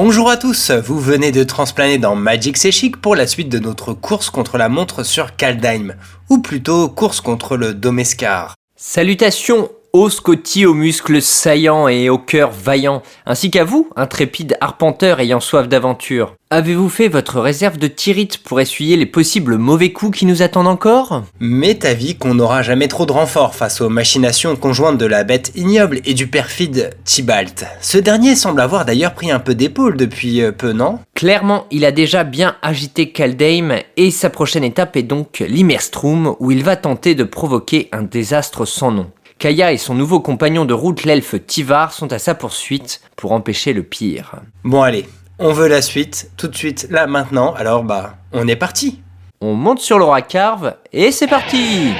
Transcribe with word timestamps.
Bonjour 0.00 0.30
à 0.30 0.36
tous, 0.36 0.70
vous 0.70 1.00
venez 1.00 1.32
de 1.32 1.42
transplaner 1.42 1.98
dans 1.98 2.14
Magic 2.14 2.56
C'est 2.56 2.70
pour 3.02 3.16
la 3.16 3.26
suite 3.26 3.48
de 3.48 3.58
notre 3.58 3.94
course 3.94 4.30
contre 4.30 4.56
la 4.56 4.68
montre 4.68 5.02
sur 5.02 5.34
Kaldheim, 5.34 5.96
ou 6.30 6.38
plutôt 6.38 6.88
course 6.88 7.20
contre 7.20 7.56
le 7.56 7.74
Domescar. 7.74 8.54
Salutations 8.76 9.72
aux 9.92 10.10
Scotty 10.10 10.66
aux 10.66 10.74
muscles 10.74 11.22
saillants 11.22 11.88
et 11.88 12.10
au 12.10 12.18
cœur 12.18 12.50
vaillant, 12.50 13.02
ainsi 13.26 13.50
qu'à 13.50 13.64
vous, 13.64 13.88
intrépide 13.96 14.56
arpenteur 14.60 15.20
ayant 15.20 15.40
soif 15.40 15.68
d'aventure. 15.68 16.34
Avez-vous 16.50 16.88
fait 16.88 17.08
votre 17.08 17.40
réserve 17.40 17.76
de 17.76 17.88
tirite 17.88 18.38
pour 18.38 18.58
essuyer 18.58 18.96
les 18.96 19.04
possibles 19.04 19.58
mauvais 19.58 19.92
coups 19.92 20.18
qui 20.18 20.24
nous 20.24 20.40
attendent 20.40 20.66
encore? 20.66 21.24
M'est 21.40 21.84
avis 21.84 22.16
qu'on 22.16 22.34
n'aura 22.34 22.62
jamais 22.62 22.88
trop 22.88 23.04
de 23.04 23.12
renfort 23.12 23.54
face 23.54 23.82
aux 23.82 23.90
machinations 23.90 24.56
conjointes 24.56 24.96
de 24.96 25.04
la 25.04 25.24
bête 25.24 25.52
ignoble 25.56 26.00
et 26.06 26.14
du 26.14 26.26
perfide 26.26 26.96
Tibalt. 27.04 27.66
Ce 27.82 27.98
dernier 27.98 28.34
semble 28.34 28.62
avoir 28.62 28.86
d'ailleurs 28.86 29.12
pris 29.12 29.30
un 29.30 29.40
peu 29.40 29.54
d'épaule 29.54 29.98
depuis 29.98 30.40
euh, 30.40 30.50
peu, 30.52 30.72
non? 30.72 31.00
Clairement, 31.14 31.66
il 31.70 31.84
a 31.84 31.92
déjà 31.92 32.24
bien 32.24 32.56
agité 32.62 33.10
Kaldheim 33.12 33.80
et 33.98 34.10
sa 34.10 34.30
prochaine 34.30 34.64
étape 34.64 34.96
est 34.96 35.02
donc 35.02 35.44
l'Immerstrom 35.46 36.34
où 36.40 36.50
il 36.50 36.64
va 36.64 36.76
tenter 36.76 37.14
de 37.14 37.24
provoquer 37.24 37.90
un 37.92 38.04
désastre 38.04 38.64
sans 38.64 38.90
nom. 38.90 39.10
Kaya 39.38 39.70
et 39.70 39.78
son 39.78 39.94
nouveau 39.94 40.18
compagnon 40.18 40.64
de 40.64 40.74
route, 40.74 41.04
l'elfe 41.04 41.36
Tivar, 41.46 41.92
sont 41.92 42.12
à 42.12 42.18
sa 42.18 42.34
poursuite 42.34 43.00
pour 43.14 43.30
empêcher 43.30 43.72
le 43.72 43.84
pire. 43.84 44.32
Bon 44.64 44.82
allez, 44.82 45.08
on 45.38 45.52
veut 45.52 45.68
la 45.68 45.80
suite, 45.80 46.32
tout 46.36 46.48
de 46.48 46.56
suite, 46.56 46.88
là, 46.90 47.06
maintenant, 47.06 47.54
alors 47.54 47.84
bah, 47.84 48.16
on 48.32 48.48
est 48.48 48.56
parti 48.56 49.00
On 49.40 49.54
monte 49.54 49.78
sur 49.78 50.00
l'aura 50.00 50.22
carve 50.22 50.74
et 50.92 51.12
c'est 51.12 51.28
parti 51.28 51.92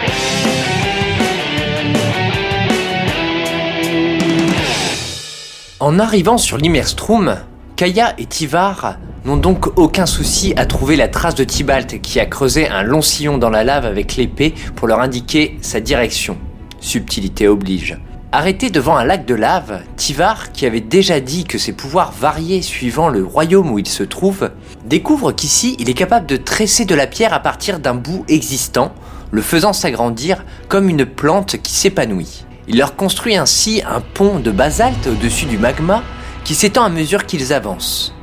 En 5.78 6.00
arrivant 6.00 6.38
sur 6.38 6.56
l'Immerstrom, 6.56 7.36
Kaya 7.76 8.14
et 8.18 8.26
Tivar 8.26 8.96
n'ont 9.24 9.36
donc 9.36 9.78
aucun 9.78 10.06
souci 10.06 10.54
à 10.56 10.66
trouver 10.66 10.96
la 10.96 11.06
trace 11.06 11.36
de 11.36 11.44
Tibalt 11.44 12.00
qui 12.00 12.18
a 12.18 12.26
creusé 12.26 12.68
un 12.68 12.82
long 12.82 13.02
sillon 13.02 13.38
dans 13.38 13.50
la 13.50 13.62
lave 13.62 13.86
avec 13.86 14.16
l'épée 14.16 14.54
pour 14.74 14.88
leur 14.88 14.98
indiquer 14.98 15.56
sa 15.62 15.78
direction. 15.78 16.36
Subtilité 16.80 17.48
oblige. 17.48 17.98
Arrêté 18.30 18.68
devant 18.68 18.96
un 18.96 19.04
lac 19.04 19.24
de 19.24 19.34
lave, 19.34 19.82
Tivar, 19.96 20.52
qui 20.52 20.66
avait 20.66 20.80
déjà 20.80 21.18
dit 21.18 21.44
que 21.44 21.56
ses 21.56 21.72
pouvoirs 21.72 22.12
variaient 22.12 22.60
suivant 22.60 23.08
le 23.08 23.24
royaume 23.24 23.70
où 23.70 23.78
il 23.78 23.88
se 23.88 24.02
trouve, 24.02 24.50
découvre 24.84 25.32
qu'ici 25.32 25.76
il 25.78 25.88
est 25.88 25.94
capable 25.94 26.26
de 26.26 26.36
tresser 26.36 26.84
de 26.84 26.94
la 26.94 27.06
pierre 27.06 27.32
à 27.32 27.40
partir 27.40 27.80
d'un 27.80 27.94
bout 27.94 28.24
existant, 28.28 28.92
le 29.30 29.40
faisant 29.40 29.72
s'agrandir 29.72 30.44
comme 30.68 30.90
une 30.90 31.06
plante 31.06 31.56
qui 31.62 31.72
s'épanouit. 31.72 32.44
Il 32.68 32.76
leur 32.76 32.96
construit 32.96 33.36
ainsi 33.36 33.82
un 33.88 34.00
pont 34.00 34.40
de 34.40 34.50
basalte 34.50 35.06
au-dessus 35.06 35.46
du 35.46 35.56
magma 35.56 36.02
qui 36.44 36.54
s'étend 36.54 36.84
à 36.84 36.90
mesure 36.90 37.24
qu'ils 37.24 37.54
avancent. 37.54 38.14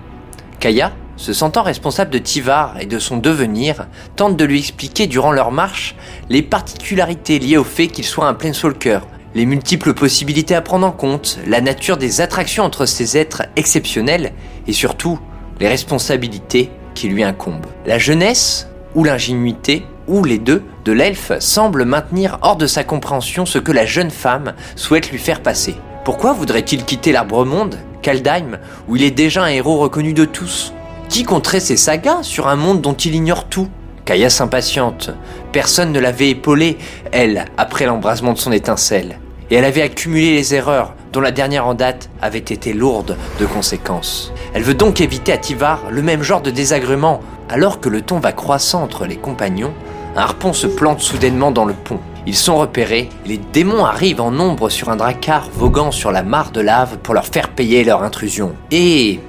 Kaya, 0.60 0.92
se 1.18 1.34
sentant 1.34 1.64
responsable 1.64 2.12
de 2.12 2.18
Tivar 2.18 2.76
et 2.80 2.86
de 2.86 3.00
son 3.00 3.18
devenir, 3.18 3.88
tente 4.16 4.38
de 4.38 4.46
lui 4.46 4.60
expliquer 4.60 5.08
durant 5.08 5.32
leur 5.32 5.52
marche 5.52 5.96
les 6.30 6.42
particularités 6.42 7.40
liées 7.40 7.58
au 7.58 7.64
fait 7.64 7.88
qu'il 7.88 8.06
soit 8.06 8.28
un 8.28 8.34
Planeswalker, 8.34 9.00
les 9.34 9.46
multiples 9.46 9.94
possibilités 9.94 10.56
à 10.56 10.62
prendre 10.62 10.88
en 10.88 10.92
compte, 10.92 11.40
la 11.46 11.62
nature 11.62 11.98
des 11.98 12.22
attractions 12.22 12.64
entre 12.64 12.86
ces 12.86 13.18
êtres 13.18 13.44
exceptionnels 13.56 14.34
et 14.68 14.74
surtout 14.74 15.20
les 15.60 15.68
responsabilités 15.68 16.70
qui 16.94 17.10
lui 17.10 17.24
incombent. 17.24 17.66
La 17.86 18.00
jeunesse 18.00 18.70
ou 18.96 19.04
l'ingénuité 19.04 19.86
ou 20.08 20.24
les 20.24 20.38
deux 20.38 20.64
de 20.86 20.92
l'elfe 20.92 21.34
semblent 21.40 21.86
maintenir 21.86 22.38
hors 22.42 22.56
de 22.56 22.68
sa 22.68 22.84
compréhension 22.84 23.46
ce 23.46 23.58
que 23.58 23.72
la 23.72 23.86
jeune 23.86 24.12
femme 24.12 24.54
souhaite 24.76 25.12
lui 25.12 25.18
faire 25.18 25.42
passer. 25.42 25.76
Pourquoi 26.06 26.34
voudrait-il 26.34 26.86
quitter 26.86 27.12
l'arbre 27.12 27.46
monde, 27.46 27.78
Kaldheim, 28.02 28.60
où 28.88 28.96
il 28.96 29.04
est 29.04 29.12
déjà 29.12 29.44
un 29.44 29.48
héros 29.48 29.80
reconnu 29.80 30.14
de 30.14 30.26
tous 30.26 30.75
qui 31.10 31.24
compterait 31.24 31.60
ses 31.60 31.78
sagas 31.78 32.24
sur 32.24 32.48
un 32.48 32.56
monde 32.56 32.82
dont 32.82 32.94
il 32.94 33.16
ignore 33.16 33.46
tout? 33.46 33.70
Kaya 34.06 34.30
s'impatiente. 34.30 35.12
Personne 35.52 35.92
ne 35.92 36.00
l'avait 36.00 36.30
épaulée, 36.30 36.78
elle, 37.12 37.46
après 37.58 37.86
l'embrasement 37.86 38.34
de 38.34 38.38
son 38.38 38.52
étincelle. 38.52 39.20
Et 39.50 39.56
elle 39.56 39.66
avait 39.66 39.82
accumulé 39.82 40.34
les 40.34 40.54
erreurs, 40.54 40.94
dont 41.12 41.22
la 41.22 41.32
dernière 41.32 41.68
en 41.68 41.74
date 41.74 42.10
avait 42.22 42.40
été 42.40 42.74
lourde 42.74 43.18
de 43.40 43.46
conséquences. 43.46 44.32
Elle 44.54 44.64
veut 44.64 44.74
donc 44.74 45.02
éviter 45.02 45.32
à 45.32 45.38
Tivar 45.38 45.84
le 45.90 46.02
même 46.02 46.24
genre 46.24 46.42
de 46.42 46.52
désagrément. 46.52 47.22
Alors 47.50 47.80
que 47.80 47.90
le 47.90 48.02
ton 48.02 48.20
va 48.20 48.32
croissant 48.32 48.84
entre 48.84 49.06
les 49.06 49.18
compagnons, 49.18 49.74
un 50.16 50.22
harpon 50.22 50.54
se 50.54 50.68
plante 50.68 51.02
soudainement 51.02 51.52
dans 51.52 51.66
le 51.66 51.74
pont. 51.74 52.00
Ils 52.28 52.36
sont 52.36 52.58
repérés, 52.58 53.10
les 53.28 53.38
démons 53.38 53.86
arrivent 53.86 54.22
en 54.22 54.32
nombre 54.32 54.70
sur 54.70 54.90
un 54.90 54.96
dracar 54.96 55.48
voguant 55.54 55.92
sur 55.92 56.12
la 56.12 56.24
mare 56.24 56.52
de 56.52 56.62
lave 56.62 56.98
pour 56.98 57.14
leur 57.14 57.26
faire 57.26 57.50
payer 57.50 57.84
leur 57.84 58.02
intrusion. 58.02 58.54
Et 58.72 59.20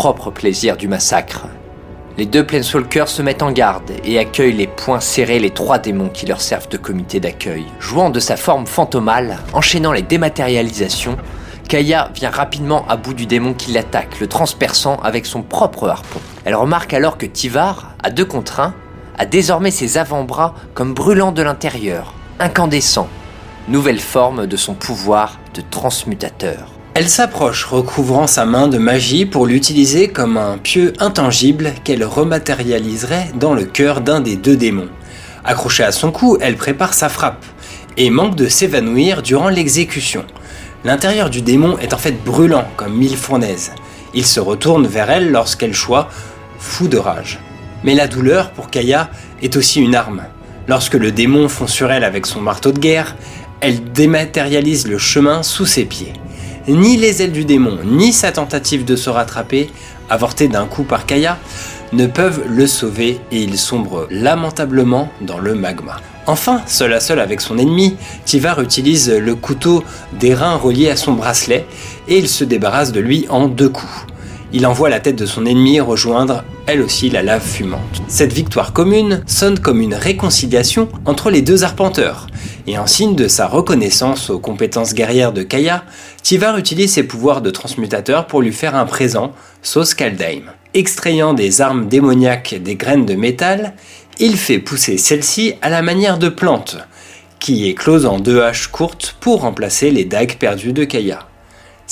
propre 0.00 0.30
plaisir 0.30 0.78
du 0.78 0.88
massacre. 0.88 1.42
Les 2.16 2.24
deux 2.24 2.42
Planeswalkers 2.42 3.08
se 3.08 3.20
mettent 3.20 3.42
en 3.42 3.52
garde 3.52 3.92
et 4.02 4.18
accueillent 4.18 4.56
les 4.56 4.66
poings 4.66 4.98
serrés 4.98 5.38
les 5.38 5.50
trois 5.50 5.78
démons 5.78 6.08
qui 6.08 6.24
leur 6.24 6.40
servent 6.40 6.70
de 6.70 6.78
comité 6.78 7.20
d'accueil. 7.20 7.66
Jouant 7.80 8.08
de 8.08 8.18
sa 8.18 8.38
forme 8.38 8.66
fantomale, 8.66 9.36
enchaînant 9.52 9.92
les 9.92 10.00
dématérialisations, 10.00 11.18
Kaya 11.68 12.08
vient 12.14 12.30
rapidement 12.30 12.86
à 12.88 12.96
bout 12.96 13.12
du 13.12 13.26
démon 13.26 13.52
qui 13.52 13.72
l'attaque, 13.72 14.20
le 14.20 14.26
transperçant 14.26 14.96
avec 15.02 15.26
son 15.26 15.42
propre 15.42 15.86
harpon. 15.86 16.20
Elle 16.46 16.54
remarque 16.54 16.94
alors 16.94 17.18
que 17.18 17.26
Tivar, 17.26 17.94
à 18.02 18.08
deux 18.08 18.24
contre 18.24 18.60
un, 18.60 18.74
a 19.18 19.26
désormais 19.26 19.70
ses 19.70 19.98
avant-bras 19.98 20.54
comme 20.72 20.94
brûlant 20.94 21.30
de 21.30 21.42
l'intérieur, 21.42 22.14
incandescent, 22.38 23.08
nouvelle 23.68 24.00
forme 24.00 24.46
de 24.46 24.56
son 24.56 24.72
pouvoir 24.72 25.38
de 25.52 25.60
transmutateur. 25.60 26.79
Elle 26.92 27.08
s'approche, 27.08 27.66
recouvrant 27.66 28.26
sa 28.26 28.44
main 28.44 28.66
de 28.66 28.76
magie 28.76 29.24
pour 29.24 29.46
l'utiliser 29.46 30.08
comme 30.08 30.36
un 30.36 30.58
pieu 30.58 30.92
intangible 30.98 31.72
qu'elle 31.84 32.02
rematérialiserait 32.02 33.30
dans 33.38 33.54
le 33.54 33.64
cœur 33.64 34.00
d'un 34.00 34.20
des 34.20 34.34
deux 34.34 34.56
démons. 34.56 34.88
Accrochée 35.44 35.84
à 35.84 35.92
son 35.92 36.10
cou, 36.10 36.36
elle 36.40 36.56
prépare 36.56 36.92
sa 36.92 37.08
frappe 37.08 37.44
et 37.96 38.10
manque 38.10 38.34
de 38.34 38.48
s'évanouir 38.48 39.22
durant 39.22 39.50
l'exécution. 39.50 40.24
L'intérieur 40.84 41.30
du 41.30 41.42
démon 41.42 41.78
est 41.78 41.94
en 41.94 41.98
fait 41.98 42.24
brûlant 42.24 42.66
comme 42.76 42.96
mille 42.96 43.16
fournaises. 43.16 43.70
Il 44.12 44.26
se 44.26 44.40
retourne 44.40 44.88
vers 44.88 45.10
elle 45.10 45.30
lorsqu'elle 45.30 45.74
choit, 45.74 46.08
fou 46.58 46.88
de 46.88 46.98
rage. 46.98 47.38
Mais 47.84 47.94
la 47.94 48.08
douleur, 48.08 48.50
pour 48.50 48.68
Kaya, 48.68 49.10
est 49.42 49.54
aussi 49.56 49.80
une 49.80 49.94
arme. 49.94 50.24
Lorsque 50.66 50.94
le 50.94 51.12
démon 51.12 51.48
fond 51.48 51.68
sur 51.68 51.92
elle 51.92 52.04
avec 52.04 52.26
son 52.26 52.40
marteau 52.40 52.72
de 52.72 52.80
guerre, 52.80 53.14
elle 53.60 53.92
dématérialise 53.92 54.88
le 54.88 54.98
chemin 54.98 55.44
sous 55.44 55.66
ses 55.66 55.84
pieds 55.84 56.14
ni 56.70 56.96
les 56.96 57.22
ailes 57.22 57.32
du 57.32 57.44
démon, 57.44 57.78
ni 57.84 58.12
sa 58.12 58.32
tentative 58.32 58.84
de 58.84 58.96
se 58.96 59.10
rattraper, 59.10 59.70
avortée 60.08 60.48
d'un 60.48 60.66
coup 60.66 60.84
par 60.84 61.06
Kaya, 61.06 61.38
ne 61.92 62.06
peuvent 62.06 62.42
le 62.48 62.66
sauver 62.66 63.20
et 63.32 63.42
il 63.42 63.58
sombre 63.58 64.06
lamentablement 64.10 65.10
dans 65.20 65.38
le 65.38 65.54
magma. 65.54 65.96
Enfin, 66.26 66.62
seul 66.66 66.92
à 66.92 67.00
seul 67.00 67.18
avec 67.18 67.40
son 67.40 67.58
ennemi, 67.58 67.96
Tivar 68.24 68.60
utilise 68.60 69.10
le 69.10 69.34
couteau 69.34 69.82
d'airain 70.18 70.56
relié 70.56 70.90
à 70.90 70.96
son 70.96 71.12
bracelet 71.12 71.66
et 72.06 72.18
il 72.18 72.28
se 72.28 72.44
débarrasse 72.44 72.92
de 72.92 73.00
lui 73.00 73.26
en 73.30 73.48
deux 73.48 73.68
coups. 73.68 74.06
Il 74.52 74.66
envoie 74.66 74.90
la 74.90 75.00
tête 75.00 75.16
de 75.16 75.26
son 75.26 75.46
ennemi 75.46 75.80
rejoindre 75.80 76.44
elle 76.66 76.82
aussi 76.82 77.10
la 77.10 77.22
lave 77.22 77.44
fumante. 77.44 78.02
Cette 78.06 78.32
victoire 78.32 78.72
commune 78.72 79.22
sonne 79.26 79.58
comme 79.58 79.80
une 79.80 79.94
réconciliation 79.94 80.88
entre 81.04 81.30
les 81.30 81.42
deux 81.42 81.64
arpenteurs, 81.64 82.28
et 82.66 82.78
en 82.78 82.86
signe 82.86 83.14
de 83.14 83.28
sa 83.28 83.46
reconnaissance 83.46 84.30
aux 84.30 84.38
compétences 84.38 84.94
guerrières 84.94 85.32
de 85.32 85.42
Kaya, 85.42 85.84
Tivar 86.22 86.56
utilise 86.58 86.92
ses 86.92 87.02
pouvoirs 87.02 87.40
de 87.40 87.50
transmutateur 87.50 88.26
pour 88.26 88.42
lui 88.42 88.52
faire 88.52 88.74
un 88.74 88.86
présent, 88.86 89.32
Sauce 89.62 89.94
Kaldheim. 89.94 90.52
Extrayant 90.74 91.34
des 91.34 91.60
armes 91.60 91.88
démoniaques 91.88 92.54
des 92.62 92.76
graines 92.76 93.06
de 93.06 93.14
métal, 93.14 93.74
il 94.18 94.36
fait 94.36 94.58
pousser 94.58 94.98
celles-ci 94.98 95.54
à 95.62 95.70
la 95.70 95.82
manière 95.82 96.18
de 96.18 96.28
plantes, 96.28 96.76
qui 97.38 97.68
éclosent 97.68 98.06
en 98.06 98.18
deux 98.18 98.42
haches 98.42 98.68
courtes 98.68 99.16
pour 99.20 99.40
remplacer 99.40 99.90
les 99.90 100.04
dagues 100.04 100.36
perdues 100.36 100.74
de 100.74 100.84
Kaya. 100.84 101.29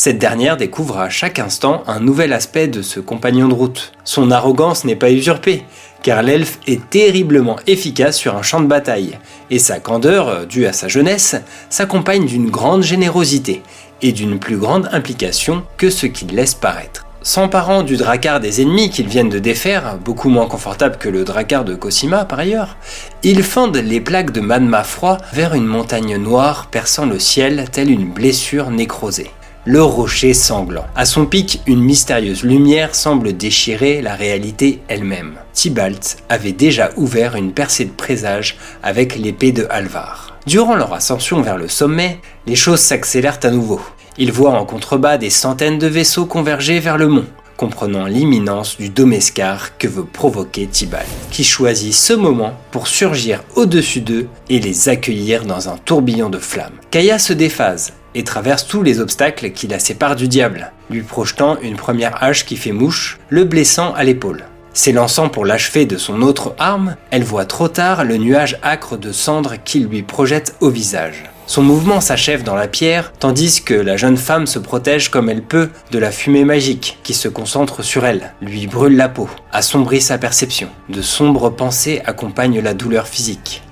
Cette 0.01 0.19
dernière 0.19 0.57
découvre 0.57 0.99
à 0.99 1.09
chaque 1.09 1.41
instant 1.41 1.83
un 1.89 1.99
nouvel 1.99 2.33
aspect 2.33 2.69
de 2.69 2.83
ce 2.83 3.01
compagnon 3.01 3.49
de 3.49 3.55
route. 3.55 3.93
Son 4.05 4.31
arrogance 4.31 4.85
n'est 4.85 4.95
pas 4.95 5.11
usurpée, 5.11 5.65
car 6.05 6.23
l'elfe 6.23 6.61
est 6.69 6.89
terriblement 6.89 7.57
efficace 7.67 8.17
sur 8.17 8.37
un 8.37 8.43
champ 8.43 8.61
de 8.61 8.69
bataille, 8.69 9.19
et 9.51 9.59
sa 9.59 9.81
candeur, 9.81 10.47
due 10.47 10.67
à 10.67 10.73
sa 10.73 10.87
jeunesse, 10.87 11.35
s'accompagne 11.69 12.27
d'une 12.27 12.49
grande 12.49 12.85
générosité 12.85 13.61
et 14.01 14.13
d'une 14.13 14.39
plus 14.39 14.57
grande 14.57 14.89
implication 14.93 15.65
que 15.77 15.91
ce 15.91 16.07
qu'il 16.07 16.29
laisse 16.29 16.55
paraître. 16.55 17.05
S'emparant 17.23 17.83
du 17.83 17.97
dracar 17.97 18.39
des 18.39 18.63
ennemis 18.63 18.91
qu'ils 18.91 19.09
viennent 19.09 19.29
de 19.29 19.41
défaire, 19.41 19.99
beaucoup 19.99 20.29
moins 20.29 20.47
confortable 20.47 20.99
que 20.99 21.09
le 21.09 21.25
dracar 21.25 21.65
de 21.65 21.75
Cosima 21.75 22.25
par 22.25 22.39
ailleurs, 22.39 22.77
ils 23.25 23.43
fendent 23.43 23.77
les 23.77 24.01
plaques 24.01 24.31
de 24.31 24.41
magma 24.41 24.85
froid 24.85 25.19
vers 25.33 25.55
une 25.55 25.67
montagne 25.67 26.19
noire 26.19 26.69
perçant 26.71 27.05
le 27.05 27.19
ciel 27.19 27.65
telle 27.73 27.91
une 27.91 28.09
blessure 28.09 28.71
nécrosée 28.71 29.33
le 29.65 29.83
rocher 29.83 30.35
sanglant. 30.35 30.87
À 30.95 31.05
son 31.05 31.27
pic, 31.27 31.61
une 31.67 31.83
mystérieuse 31.83 32.43
lumière 32.43 32.95
semble 32.95 33.37
déchirer 33.37 34.01
la 34.01 34.15
réalité 34.15 34.81
elle-même. 34.89 35.35
Tibalt 35.53 36.19
avait 36.29 36.53
déjà 36.53 36.91
ouvert 36.97 37.37
une 37.37 37.53
percée 37.53 37.85
de 37.85 37.91
présage 37.91 38.57
avec 38.83 39.17
l'épée 39.17 39.53
de 39.53 39.67
Alvar. 39.69 40.39
Durant 40.47 40.77
leur 40.77 40.95
ascension 40.95 41.43
vers 41.43 41.59
le 41.59 41.69
sommet, 41.69 42.21
les 42.47 42.55
choses 42.55 42.81
s'accélèrent 42.81 43.41
à 43.43 43.51
nouveau. 43.51 43.81
Ils 44.17 44.33
voient 44.33 44.59
en 44.59 44.65
contrebas 44.65 45.19
des 45.19 45.31
centaines 45.31 45.79
de 45.79 45.87
vaisseaux 45.87 46.27
converger 46.27 46.81
vers 46.81 46.97
le 46.97 47.09
mont. 47.09 47.27
comprenant 47.59 48.07
l'imminence 48.07 48.79
du 48.79 48.89
domescar 48.89 49.77
que 49.79 49.89
veut 49.89 50.05
provoquer 50.05 50.69
Tibalt, 50.69 51.09
qui 51.33 51.43
choisit 51.43 51.93
ce 51.93 52.13
moment 52.13 52.55
pour 52.71 52.87
surgir 52.87 53.43
au-dessus 53.57 54.01
d'eux 54.01 54.29
et 54.49 54.61
les 54.61 54.89
accueillir 54.89 55.45
dans 55.45 55.69
un 55.69 55.77
tourbillon 55.77 56.31
de 56.31 56.39
flammes. 56.39 56.79
Kaya 56.93 57.19
se 57.19 57.33
déphase 57.33 57.93
et 58.19 58.25
traverse 58.25 58.67
tous 58.67 58.83
les 58.83 58.99
obstacles 58.99 59.53
qui 59.53 59.69
la 59.69 59.79
séparent 59.79 60.17
du 60.17 60.27
diable, 60.27 60.73
lui 60.91 61.03
projetant 61.03 61.57
une 61.63 61.77
première 61.77 62.21
hache 62.21 62.45
qui 62.45 62.57
fait 62.57 62.73
mouche, 62.73 63.21
le 63.29 63.45
blessant 63.45 63.95
à 63.95 64.03
l'épaule. 64.03 64.45
S'élançant 64.73 65.29
pour 65.29 65.47
l'achever 65.47 65.87
de 65.87 65.97
son 65.97 66.21
autre 66.23 66.55
arme, 66.59 66.97
elle 67.13 67.23
voit 67.23 67.45
trop 67.45 67.69
tard 67.69 68.05
le 68.05 68.17
nuage 68.17 68.59
acre 68.63 68.97
de 68.97 69.13
cendres 69.13 69.55
qu'il 69.65 69.87
lui 69.87 70.03
projette 70.03 70.57
au 70.61 70.69
visage. 70.69 71.31
Son 71.47 71.63
mouvement 71.63 72.01
s'achève 72.01 72.43
dans 72.43 72.57
la 72.57 72.67
pierre, 72.67 73.13
tandis 73.21 73.63
que 73.63 73.75
la 73.75 73.97
jeune 73.97 74.17
femme 74.17 74.49
se 74.49 74.59
protège 74.59 75.11
comme 75.11 75.31
elle 75.31 75.43
peut 75.43 75.71
de 75.93 75.99
la 76.01 76.11
fumée 76.11 76.45
magique 76.45 76.99
qui 77.05 77.15
se 77.15 77.29
concentre 77.29 77.85
sur 77.85 78.05
elle, 78.05 78.35
lui 78.43 78.67
brûle 78.67 78.97
la 78.97 79.09
peau, 79.09 79.31
assombrit 79.53 80.01
sa 80.01 80.19
perception. 80.19 80.69
De 80.89 81.03
sombres 81.03 81.51
pensées 81.51 82.03
accompagnent 82.05 82.61
la 82.61 82.75
douleur 82.75 83.07
physique. 83.07 83.63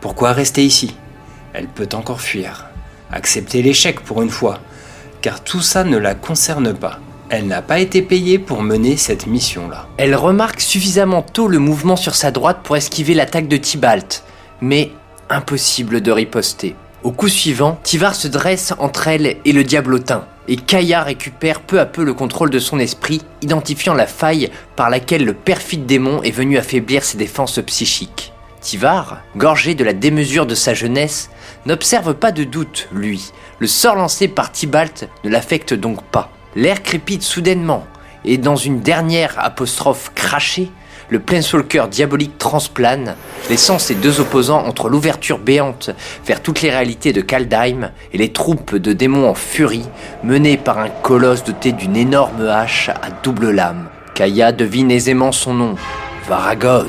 Pourquoi 0.00 0.32
rester 0.32 0.64
ici? 0.64 0.96
Elle 1.52 1.68
peut 1.68 1.88
encore 1.94 2.20
fuir. 2.20 2.73
Accepter 3.12 3.62
l'échec 3.62 4.00
pour 4.00 4.22
une 4.22 4.30
fois, 4.30 4.60
car 5.20 5.42
tout 5.42 5.60
ça 5.60 5.84
ne 5.84 5.96
la 5.96 6.14
concerne 6.14 6.74
pas. 6.74 6.98
Elle 7.30 7.46
n'a 7.46 7.62
pas 7.62 7.78
été 7.78 8.02
payée 8.02 8.38
pour 8.38 8.62
mener 8.62 8.96
cette 8.96 9.26
mission-là. 9.26 9.86
Elle 9.96 10.14
remarque 10.14 10.60
suffisamment 10.60 11.22
tôt 11.22 11.48
le 11.48 11.58
mouvement 11.58 11.96
sur 11.96 12.14
sa 12.14 12.30
droite 12.30 12.58
pour 12.62 12.76
esquiver 12.76 13.14
l'attaque 13.14 13.48
de 13.48 13.56
Tibalt, 13.56 14.22
mais 14.60 14.90
impossible 15.30 16.00
de 16.02 16.12
riposter. 16.12 16.76
Au 17.02 17.12
coup 17.12 17.28
suivant, 17.28 17.78
Tivar 17.82 18.14
se 18.14 18.28
dresse 18.28 18.74
entre 18.78 19.08
elle 19.08 19.36
et 19.44 19.52
le 19.52 19.64
diablotin, 19.64 20.26
et 20.48 20.56
Kaya 20.56 21.02
récupère 21.02 21.60
peu 21.60 21.80
à 21.80 21.86
peu 21.86 22.04
le 22.04 22.14
contrôle 22.14 22.50
de 22.50 22.58
son 22.58 22.78
esprit, 22.78 23.22
identifiant 23.40 23.94
la 23.94 24.06
faille 24.06 24.50
par 24.76 24.90
laquelle 24.90 25.24
le 25.24 25.34
perfide 25.34 25.86
démon 25.86 26.22
est 26.22 26.30
venu 26.30 26.58
affaiblir 26.58 27.04
ses 27.04 27.16
défenses 27.16 27.60
psychiques. 27.66 28.33
Tivar, 28.64 29.20
gorgé 29.36 29.74
de 29.74 29.84
la 29.84 29.92
démesure 29.92 30.46
de 30.46 30.54
sa 30.54 30.72
jeunesse, 30.72 31.28
n'observe 31.66 32.14
pas 32.14 32.32
de 32.32 32.44
doute, 32.44 32.88
lui. 32.92 33.30
Le 33.58 33.66
sort 33.66 33.94
lancé 33.94 34.26
par 34.26 34.52
Tibalt 34.52 35.10
ne 35.22 35.28
l'affecte 35.28 35.74
donc 35.74 36.02
pas. 36.02 36.30
L'air 36.56 36.82
crépite 36.82 37.22
soudainement, 37.22 37.84
et 38.24 38.38
dans 38.38 38.56
une 38.56 38.80
dernière 38.80 39.34
apostrophe 39.36 40.12
crachée, 40.14 40.70
le 41.10 41.18
cœur 41.62 41.88
diabolique 41.88 42.38
transplane, 42.38 43.16
laissant 43.50 43.78
ses 43.78 43.94
deux 43.94 44.20
opposants 44.20 44.64
entre 44.66 44.88
l'ouverture 44.88 45.38
béante 45.38 45.90
vers 46.24 46.40
toutes 46.40 46.62
les 46.62 46.70
réalités 46.70 47.12
de 47.12 47.20
Kaldheim 47.20 47.90
et 48.14 48.18
les 48.18 48.32
troupes 48.32 48.76
de 48.76 48.94
démons 48.94 49.28
en 49.28 49.34
furie, 49.34 49.86
menées 50.22 50.56
par 50.56 50.78
un 50.78 50.88
colosse 50.88 51.44
doté 51.44 51.72
d'une 51.72 51.96
énorme 51.96 52.48
hache 52.48 52.88
à 52.88 53.10
double 53.22 53.50
lame. 53.50 53.88
Kaya 54.14 54.52
devine 54.52 54.90
aisément 54.90 55.32
son 55.32 55.52
nom, 55.52 55.74
Varagot. 56.26 56.88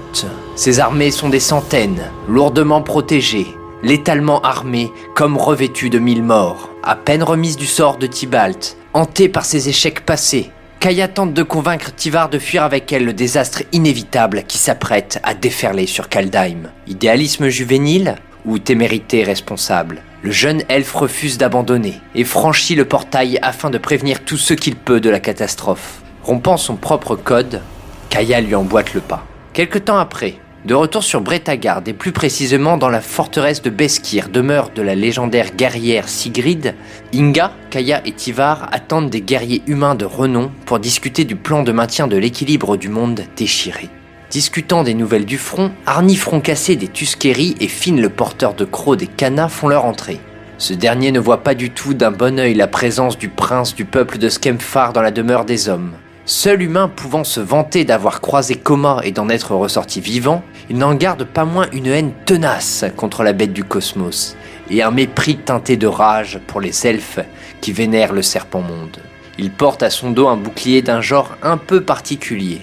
Ses 0.55 0.79
armées 0.79 1.11
sont 1.11 1.27
des 1.27 1.41
centaines, 1.41 2.09
lourdement 2.29 2.81
protégées, 2.81 3.47
létalement 3.83 4.41
armées, 4.41 4.89
comme 5.13 5.37
revêtues 5.37 5.89
de 5.89 5.99
mille 5.99 6.23
morts. 6.23 6.69
À 6.81 6.95
peine 6.95 7.23
remise 7.23 7.57
du 7.57 7.65
sort 7.65 7.97
de 7.97 8.07
Tibalt, 8.07 8.77
hantée 8.93 9.27
par 9.27 9.43
ses 9.43 9.67
échecs 9.67 10.05
passés, 10.05 10.51
Kaya 10.79 11.09
tente 11.09 11.33
de 11.33 11.43
convaincre 11.43 11.93
Tivar 11.93 12.29
de 12.29 12.39
fuir 12.39 12.63
avec 12.63 12.93
elle 12.93 13.03
le 13.03 13.11
désastre 13.11 13.63
inévitable 13.73 14.43
qui 14.47 14.57
s'apprête 14.57 15.19
à 15.23 15.33
déferler 15.33 15.87
sur 15.87 16.07
Kaldheim. 16.07 16.69
Idéalisme 16.87 17.49
juvénile 17.49 18.15
ou 18.45 18.57
témérité 18.57 19.23
responsable? 19.23 20.03
Le 20.21 20.31
jeune 20.31 20.63
elfe 20.69 20.93
refuse 20.93 21.37
d'abandonner 21.37 21.99
et 22.13 22.23
franchit 22.23 22.75
le 22.75 22.85
portail 22.85 23.39
afin 23.41 23.69
de 23.69 23.77
prévenir 23.77 24.23
tout 24.23 24.37
ce 24.37 24.53
qu'il 24.53 24.77
peut 24.77 25.01
de 25.01 25.09
la 25.09 25.19
catastrophe. 25.19 26.01
Rompant 26.23 26.57
son 26.57 26.77
propre 26.77 27.15
code, 27.15 27.61
Kaya 28.09 28.39
lui 28.39 28.55
emboîte 28.55 28.93
le 28.93 29.01
pas. 29.01 29.25
Quelque 29.53 29.79
temps 29.79 29.97
après, 29.97 30.35
de 30.65 30.73
retour 30.73 31.03
sur 31.03 31.21
Bretagard 31.21 31.83
et 31.85 31.93
plus 31.93 32.11
précisément 32.11 32.77
dans 32.77 32.89
la 32.89 33.01
forteresse 33.01 33.61
de 33.61 33.69
Beskir, 33.69 34.29
demeure 34.29 34.71
de 34.73 34.81
la 34.81 34.95
légendaire 34.95 35.55
guerrière 35.55 36.09
Sigrid, 36.09 36.73
Inga, 37.13 37.51
Kaya 37.69 38.01
et 38.05 38.11
Tivar 38.11 38.67
attendent 38.71 39.11
des 39.11 39.21
guerriers 39.21 39.61
humains 39.67 39.93
de 39.93 40.05
renom 40.05 40.51
pour 40.65 40.79
discuter 40.79 41.23
du 41.23 41.35
plan 41.35 41.61
de 41.61 41.71
maintien 41.71 42.07
de 42.07 42.17
l'équilibre 42.17 42.77
du 42.77 42.89
monde 42.89 43.21
déchiré. 43.37 43.89
Discutant 44.31 44.83
des 44.83 44.95
nouvelles 44.95 45.25
du 45.25 45.37
front, 45.37 45.71
Arni 45.85 46.15
Froncassé 46.15 46.75
des 46.75 46.87
Tusqueries 46.87 47.55
et 47.59 47.67
Finn 47.67 48.01
le 48.01 48.09
porteur 48.09 48.55
de 48.55 48.65
crocs 48.65 48.97
des 48.97 49.07
Canas 49.07 49.49
font 49.49 49.67
leur 49.67 49.85
entrée. 49.85 50.19
Ce 50.57 50.73
dernier 50.73 51.11
ne 51.11 51.19
voit 51.19 51.43
pas 51.43 51.53
du 51.53 51.69
tout 51.69 51.93
d'un 51.93 52.11
bon 52.11 52.39
œil 52.39 52.55
la 52.55 52.67
présence 52.67 53.19
du 53.19 53.29
prince 53.29 53.75
du 53.75 53.85
peuple 53.85 54.17
de 54.17 54.29
Skemphar 54.29 54.93
dans 54.93 55.03
la 55.03 55.11
demeure 55.11 55.45
des 55.45 55.69
hommes. 55.69 55.91
Seul 56.27 56.63
humain 56.63 56.87
pouvant 56.87 57.23
se 57.23 57.39
vanter 57.39 57.85
d'avoir 57.85 58.19
croisé 58.19 58.55
Koma 58.55 58.99
et 59.03 59.11
d'en 59.11 59.29
être 59.29 59.53
ressorti 59.53 60.01
vivant, 60.01 60.43
il 60.69 60.77
n'en 60.77 60.95
garde 60.95 61.23
pas 61.25 61.45
moins 61.45 61.67
une 61.71 61.87
haine 61.87 62.11
tenace 62.25 62.85
contre 62.95 63.23
la 63.23 63.33
bête 63.33 63.53
du 63.53 63.63
cosmos, 63.63 64.35
et 64.69 64.81
un 64.81 64.91
mépris 64.91 65.37
teinté 65.37 65.77
de 65.77 65.87
rage 65.87 66.39
pour 66.47 66.59
les 66.59 66.87
elfes 66.87 67.19
qui 67.61 67.71
vénèrent 67.71 68.13
le 68.13 68.21
serpent 68.21 68.61
monde. 68.61 68.97
Il 69.37 69.51
porte 69.51 69.83
à 69.83 69.89
son 69.89 70.11
dos 70.11 70.27
un 70.27 70.37
bouclier 70.37 70.81
d'un 70.81 71.01
genre 71.01 71.37
un 71.43 71.57
peu 71.57 71.81
particulier, 71.81 72.61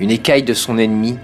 une 0.00 0.10
écaille 0.10 0.42
de 0.42 0.54
son 0.54 0.78
ennemi 0.78 1.18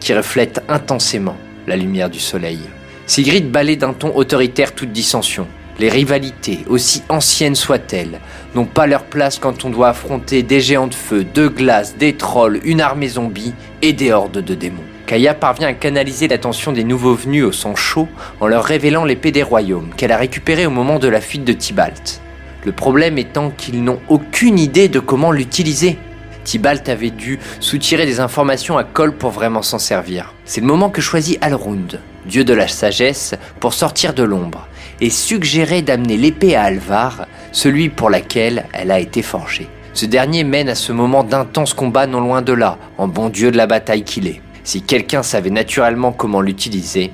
qui 0.00 0.12
reflète 0.12 0.62
intensément 0.68 1.36
la 1.66 1.76
lumière 1.76 2.10
du 2.10 2.20
soleil. 2.20 2.60
Sigrid 3.06 3.50
balaye 3.50 3.76
d'un 3.76 3.92
ton 3.92 4.14
autoritaire 4.14 4.74
toute 4.74 4.92
dissension. 4.92 5.46
Les 5.78 5.88
rivalités, 5.88 6.60
aussi 6.68 7.02
anciennes 7.08 7.54
soient-elles, 7.54 8.20
n'ont 8.54 8.66
pas 8.66 8.86
leur 8.86 9.04
place 9.04 9.38
quand 9.38 9.64
on 9.64 9.70
doit 9.70 9.88
affronter 9.88 10.42
des 10.42 10.60
géants 10.60 10.86
de 10.86 10.94
feu, 10.94 11.24
de 11.24 11.48
glace, 11.48 11.96
des 11.96 12.14
trolls, 12.14 12.60
une 12.64 12.80
armée 12.80 13.08
zombie 13.08 13.54
et 13.80 13.92
des 13.92 14.12
hordes 14.12 14.42
de 14.42 14.54
démons. 14.54 14.91
Kaya 15.06 15.34
parvient 15.34 15.68
à 15.68 15.72
canaliser 15.72 16.28
l'attention 16.28 16.72
des 16.72 16.84
nouveaux 16.84 17.14
venus 17.14 17.44
au 17.44 17.52
sang 17.52 17.74
chaud 17.74 18.08
en 18.40 18.46
leur 18.46 18.64
révélant 18.64 19.04
l'épée 19.04 19.32
des 19.32 19.42
royaumes 19.42 19.90
qu'elle 19.96 20.12
a 20.12 20.16
récupérée 20.16 20.66
au 20.66 20.70
moment 20.70 20.98
de 20.98 21.08
la 21.08 21.20
fuite 21.20 21.44
de 21.44 21.52
Tibalt. 21.52 22.20
Le 22.64 22.72
problème 22.72 23.18
étant 23.18 23.50
qu'ils 23.50 23.82
n'ont 23.82 24.00
aucune 24.08 24.58
idée 24.58 24.88
de 24.88 25.00
comment 25.00 25.32
l'utiliser. 25.32 25.98
Tibalt 26.44 26.88
avait 26.88 27.10
dû 27.10 27.38
soutirer 27.60 28.06
des 28.06 28.20
informations 28.20 28.78
à 28.78 28.84
Kol 28.84 29.16
pour 29.16 29.30
vraiment 29.30 29.62
s'en 29.62 29.78
servir. 29.78 30.34
C'est 30.44 30.60
le 30.60 30.66
moment 30.66 30.90
que 30.90 31.00
choisit 31.00 31.38
Alrund, 31.42 32.00
dieu 32.26 32.44
de 32.44 32.54
la 32.54 32.68
sagesse, 32.68 33.34
pour 33.60 33.74
sortir 33.74 34.14
de 34.14 34.22
l'ombre 34.22 34.68
et 35.00 35.10
suggérer 35.10 35.82
d'amener 35.82 36.16
l'épée 36.16 36.54
à 36.54 36.62
Alvar, 36.62 37.26
celui 37.50 37.88
pour 37.88 38.10
laquelle 38.10 38.66
elle 38.72 38.90
a 38.90 39.00
été 39.00 39.22
forgée. 39.22 39.68
Ce 39.94 40.06
dernier 40.06 40.42
mène 40.44 40.68
à 40.68 40.74
ce 40.74 40.92
moment 40.92 41.24
d'intenses 41.24 41.74
combats 41.74 42.06
non 42.06 42.20
loin 42.20 42.40
de 42.40 42.52
là, 42.52 42.78
en 42.98 43.08
bon 43.08 43.28
dieu 43.28 43.50
de 43.50 43.56
la 43.56 43.66
bataille 43.66 44.04
qu'il 44.04 44.26
est. 44.26 44.40
Si 44.64 44.82
quelqu'un 44.82 45.22
savait 45.22 45.50
naturellement 45.50 46.12
comment 46.12 46.40
l'utiliser, 46.40 47.10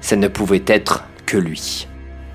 ça 0.00 0.16
ne 0.16 0.28
pouvait 0.28 0.64
être 0.66 1.04
que 1.26 1.36
lui. 1.36 1.86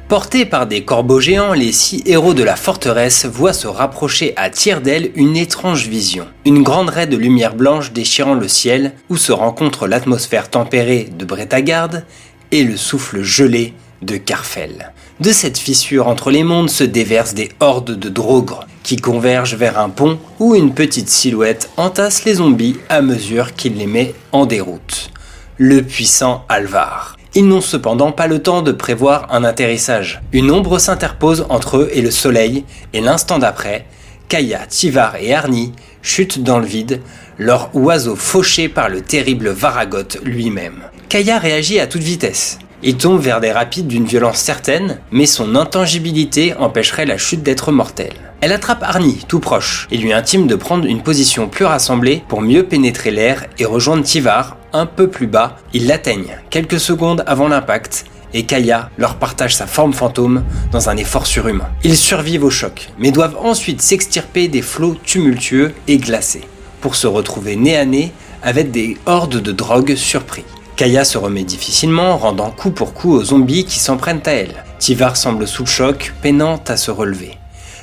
Portés 0.07 0.45
par 0.45 0.67
des 0.67 0.83
corbeaux 0.83 1.19
géants, 1.19 1.53
les 1.53 1.71
six 1.71 2.03
héros 2.05 2.35
de 2.35 2.43
la 2.43 2.55
forteresse 2.55 3.25
voient 3.25 3.53
se 3.53 3.67
rapprocher 3.67 4.33
à 4.37 4.51
tire 4.51 4.81
d'aile 4.81 5.09
une 5.15 5.35
étrange 5.35 5.87
vision. 5.87 6.27
Une 6.45 6.61
grande 6.61 6.89
raie 6.89 7.07
de 7.07 7.17
lumière 7.17 7.55
blanche 7.55 7.91
déchirant 7.91 8.35
le 8.35 8.47
ciel, 8.47 8.93
où 9.09 9.17
se 9.17 9.31
rencontre 9.31 9.87
l'atmosphère 9.87 10.51
tempérée 10.51 11.09
de 11.11 11.25
Bretagarde 11.25 12.05
et 12.51 12.63
le 12.63 12.77
souffle 12.77 13.23
gelé 13.23 13.73
de 14.03 14.17
Carfel. 14.17 14.93
De 15.21 15.31
cette 15.31 15.57
fissure 15.57 16.09
entre 16.09 16.29
les 16.29 16.43
mondes 16.43 16.69
se 16.69 16.83
déversent 16.83 17.33
des 17.33 17.49
hordes 17.61 17.97
de 17.97 18.09
drogres 18.09 18.67
qui 18.83 18.97
convergent 18.97 19.55
vers 19.55 19.79
un 19.79 19.89
pont 19.89 20.19
où 20.39 20.55
une 20.55 20.73
petite 20.73 21.09
silhouette 21.09 21.69
entasse 21.77 22.25
les 22.25 22.35
zombies 22.35 22.75
à 22.89 23.01
mesure 23.01 23.55
qu'il 23.55 23.77
les 23.77 23.87
met 23.87 24.13
en 24.33 24.45
déroute. 24.45 25.11
Le 25.57 25.81
puissant 25.83 26.43
Alvar. 26.49 27.15
Ils 27.33 27.47
n'ont 27.47 27.61
cependant 27.61 28.11
pas 28.11 28.27
le 28.27 28.43
temps 28.43 28.61
de 28.61 28.73
prévoir 28.73 29.33
un 29.33 29.45
atterrissage. 29.45 30.21
Une 30.33 30.51
ombre 30.51 30.79
s'interpose 30.79 31.45
entre 31.47 31.77
eux 31.77 31.89
et 31.93 32.01
le 32.01 32.11
soleil, 32.11 32.65
et 32.91 32.99
l'instant 32.99 33.39
d'après, 33.39 33.85
Kaya, 34.27 34.65
Tivar 34.67 35.15
et 35.15 35.33
Arni 35.33 35.71
chutent 36.01 36.43
dans 36.43 36.59
le 36.59 36.65
vide, 36.65 37.01
leur 37.37 37.69
oiseau 37.73 38.17
fauché 38.17 38.67
par 38.67 38.89
le 38.89 38.99
terrible 39.01 39.47
Varagot 39.49 40.19
lui-même. 40.23 40.83
Kaya 41.07 41.39
réagit 41.39 41.79
à 41.79 41.87
toute 41.87 42.03
vitesse. 42.03 42.59
Il 42.83 42.97
tombe 42.97 43.19
vers 43.19 43.39
des 43.39 43.51
rapides 43.51 43.87
d'une 43.87 44.05
violence 44.05 44.37
certaine, 44.37 44.99
mais 45.11 45.25
son 45.25 45.55
intangibilité 45.55 46.53
empêcherait 46.55 47.05
la 47.05 47.17
chute 47.17 47.41
d'être 47.41 47.71
mortelle. 47.71 48.13
Elle 48.41 48.51
attrape 48.51 48.83
Arnie, 48.83 49.25
tout 49.27 49.39
proche, 49.39 49.87
et 49.91 49.97
lui 49.97 50.13
intime 50.13 50.45
de 50.45 50.55
prendre 50.55 50.85
une 50.85 51.01
position 51.01 51.47
plus 51.47 51.65
rassemblée 51.65 52.21
pour 52.27 52.41
mieux 52.41 52.63
pénétrer 52.63 53.11
l'air 53.11 53.45
et 53.57 53.65
rejoindre 53.65 54.03
Tivar 54.03 54.57
un 54.73 54.85
peu 54.85 55.09
plus 55.09 55.25
bas. 55.25 55.55
Ils 55.73 55.87
l'atteignent, 55.87 56.37
quelques 56.49 56.79
secondes 56.79 57.23
avant 57.25 57.47
l'impact, 57.47 58.05
et 58.33 58.45
Kaya 58.45 58.89
leur 58.97 59.15
partage 59.15 59.55
sa 59.55 59.65
forme 59.65 59.93
fantôme 59.93 60.43
dans 60.71 60.89
un 60.89 60.97
effort 60.97 61.25
surhumain. 61.25 61.69
Ils 61.83 61.97
survivent 61.97 62.43
au 62.43 62.49
choc, 62.49 62.89
mais 62.99 63.11
doivent 63.11 63.37
ensuite 63.41 63.81
s'extirper 63.81 64.49
des 64.49 64.61
flots 64.61 64.97
tumultueux 65.03 65.73
et 65.87 65.97
glacés, 65.97 66.43
pour 66.81 66.95
se 66.95 67.07
retrouver 67.07 67.55
nez 67.55 67.77
à 67.77 67.85
nez 67.85 68.11
avec 68.43 68.71
des 68.71 68.97
hordes 69.05 69.41
de 69.41 69.51
drogues 69.53 69.95
surpris. 69.95 70.43
Kaya 70.75 71.05
se 71.05 71.17
remet 71.17 71.45
difficilement, 71.45 72.17
rendant 72.17 72.51
coup 72.51 72.69
pour 72.69 72.93
coup 72.93 73.13
aux 73.13 73.23
zombies 73.23 73.63
qui 73.63 73.79
s'en 73.79 73.95
prennent 73.95 74.21
à 74.25 74.31
elle. 74.31 74.65
Tivar 74.77 75.15
semble 75.15 75.47
sous 75.47 75.63
le 75.63 75.69
choc, 75.69 76.13
peinant 76.21 76.61
à 76.67 76.75
se 76.75 76.91
relever. 76.91 77.37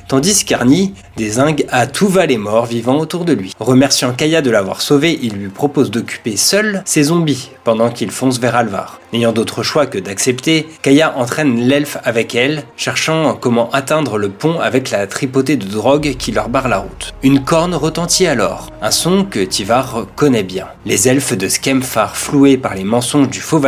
Tandis 0.07 0.45
qu'Arnie 0.45 0.93
désingue 1.17 1.65
à 1.69 1.87
tout 1.87 2.07
va 2.07 2.25
les 2.25 2.37
morts 2.37 2.65
vivants 2.65 2.97
autour 2.97 3.25
de 3.25 3.33
lui. 3.33 3.53
Remerciant 3.59 4.13
Kaya 4.13 4.41
de 4.41 4.49
l'avoir 4.49 4.81
sauvé, 4.81 5.19
il 5.21 5.33
lui 5.33 5.49
propose 5.49 5.91
d'occuper 5.91 6.37
seul 6.37 6.81
ses 6.85 7.03
zombies 7.03 7.51
pendant 7.63 7.89
qu'il 7.89 8.11
fonce 8.11 8.39
vers 8.39 8.55
Alvar. 8.55 8.99
N'ayant 9.13 9.31
d'autre 9.31 9.63
choix 9.63 9.85
que 9.85 9.99
d'accepter, 9.99 10.67
Kaya 10.81 11.15
entraîne 11.17 11.59
l'elfe 11.59 11.97
avec 12.03 12.35
elle, 12.35 12.63
cherchant 12.77 13.35
comment 13.35 13.69
atteindre 13.71 14.17
le 14.17 14.29
pont 14.29 14.59
avec 14.59 14.89
la 14.89 15.05
tripotée 15.07 15.55
de 15.55 15.67
drogue 15.67 16.15
qui 16.17 16.31
leur 16.31 16.49
barre 16.49 16.67
la 16.67 16.79
route. 16.79 17.13
Une 17.21 17.43
corne 17.43 17.75
retentit 17.75 18.25
alors, 18.25 18.69
un 18.81 18.91
son 18.91 19.23
que 19.23 19.39
Tivar 19.39 20.07
connaît 20.15 20.43
bien. 20.43 20.67
Les 20.85 21.07
elfes 21.07 21.37
de 21.37 21.47
Skemfar, 21.47 22.17
floués 22.17 22.57
par 22.57 22.73
les 22.75 22.83
mensonges 22.83 23.29
du 23.29 23.39
faux 23.39 23.59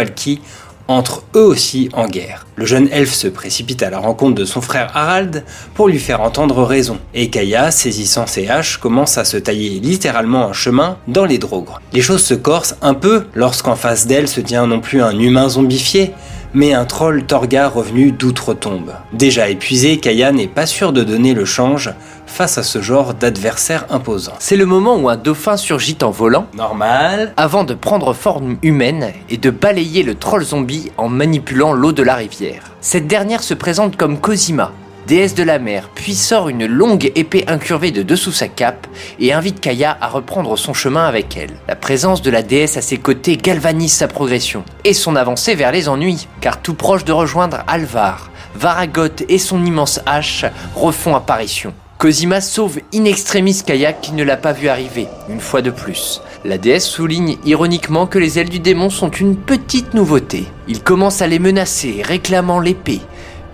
entrent 0.88 1.24
eux 1.36 1.44
aussi 1.44 1.90
en 1.94 2.08
guerre. 2.08 2.46
Le 2.56 2.66
jeune 2.66 2.88
elfe 2.92 3.14
se 3.14 3.28
précipite 3.28 3.84
à 3.84 3.90
la 3.90 4.00
rencontre 4.00 4.36
de 4.36 4.46
son 4.46 4.62
frère 4.62 4.92
Harald 4.94 5.44
pour 5.74 5.88
lui 5.88 6.00
faire 6.00 6.22
entendre 6.22 6.64
raison, 6.64 7.00
et 7.14 7.30
Kaya, 7.30 7.72
saisissant 7.72 8.28
ses 8.28 8.48
haches, 8.48 8.78
commence 8.78 9.18
à 9.18 9.26
se 9.26 9.38
tailler 9.38 9.80
littéralement 9.80 10.48
un 10.48 10.54
chemin 10.54 10.98
dans 11.08 11.26
les 11.26 11.38
drogres. 11.38 11.82
Les 11.94 12.02
choses 12.02 12.24
se 12.24 12.34
corsent 12.34 12.76
un 12.82 12.94
peu 12.94 13.26
lorsqu'en 13.34 13.76
face 13.76 14.08
d'elle 14.08 14.28
se 14.28 14.42
tient 14.42 14.68
non 14.68 14.80
plus 14.80 15.02
un 15.02 15.18
humain 15.18 15.50
zombifié, 15.50 16.14
mais 16.56 16.74
un 16.74 16.86
troll 16.86 17.26
Torga 17.26 17.68
revenu 17.68 18.12
d'outre-tombe. 18.12 18.94
Déjà 19.14 19.50
épuisé, 19.50 19.98
Kaya 19.98 20.32
n'est 20.32 20.48
pas 20.48 20.66
sûr 20.66 20.94
de 20.94 21.04
donner 21.04 21.34
le 21.34 21.46
change 21.46 21.94
face 22.26 22.58
à 22.58 22.64
ce 22.64 22.82
genre 22.82 23.14
d'adversaire 23.14 23.86
imposant. 23.90 24.34
C'est 24.40 24.56
le 24.56 24.66
moment 24.66 24.96
où 24.96 25.10
un 25.10 25.18
dauphin 25.18 25.58
surgit 25.58 25.98
en 26.02 26.10
volant, 26.10 26.48
Normal. 26.56 27.34
avant 27.38 27.66
de 27.66 27.74
prendre 27.74 28.14
forme 28.14 28.58
humaine 28.64 29.12
et 29.30 29.38
de 29.38 29.50
balayer 29.50 30.02
le 30.02 30.16
troll 30.16 30.44
zombie 30.44 30.92
en 30.98 31.10
manipulant 31.10 31.74
l'eau 31.74 31.92
de 31.92 32.04
la 32.04 32.16
rivière. 32.16 32.72
Cette 32.82 33.08
dernière 33.08 33.44
se 33.44 33.54
présente 33.54 33.98
comme 33.98 34.20
Cosima, 34.20 34.72
déesse 35.08 35.36
de 35.36 35.44
la 35.44 35.60
mer, 35.60 35.90
puis 35.94 36.16
sort 36.16 36.50
une 36.50 36.66
longue 36.66 37.12
épée 37.16 37.44
incurvée 37.48 37.92
de 37.92 38.02
dessous 38.02 38.32
sa 38.32 38.48
cape 38.48 38.88
et 39.20 39.34
invite 39.34 39.60
Kaya 39.60 39.98
à 40.02 40.08
reprendre 40.08 40.58
son 40.58 40.74
chemin 40.74 41.06
avec 41.06 41.38
elle. 41.38 41.52
La 41.68 41.76
présence 41.76 42.22
de 42.22 42.32
la 42.32 42.42
déesse 42.42 42.78
à 42.78 42.82
ses 42.82 42.98
côtés 42.98 43.38
galvanise 43.38 43.94
sa 43.94 44.08
progression 44.08 44.64
et 44.84 44.94
son 44.94 45.16
avancée 45.16 45.56
vers 45.56 45.72
les 45.72 45.90
ennuis, 45.90 46.28
car 46.42 46.62
tout 46.62 46.74
proche 46.74 47.06
de 47.06 47.12
rejoindre 47.12 47.64
Alvar, 47.68 48.32
Varagot 48.56 49.08
et 49.28 49.38
son 49.38 49.64
immense 49.66 50.00
hache 50.06 50.46
refont 50.76 51.16
apparition. 51.16 51.74
Cosima 51.98 52.42
sauve 52.42 52.82
in 52.94 53.06
extremis 53.06 53.64
Kaya 53.66 53.94
qui 53.94 54.12
ne 54.12 54.24
l'a 54.24 54.36
pas 54.36 54.52
vu 54.52 54.68
arriver, 54.68 55.08
une 55.30 55.40
fois 55.40 55.62
de 55.62 55.72
plus. 55.72 56.22
La 56.44 56.58
déesse 56.58 56.86
souligne 56.86 57.38
ironiquement 57.46 58.06
que 58.06 58.20
les 58.20 58.38
ailes 58.38 58.50
du 58.50 58.60
démon 58.60 58.90
sont 58.90 59.10
une 59.10 59.38
petite 59.38 59.94
nouveauté. 59.94 60.46
Il 60.68 60.84
commence 60.84 61.22
à 61.22 61.28
les 61.28 61.40
menacer, 61.40 62.02
réclamant 62.04 62.60
l'épée. 62.60 63.00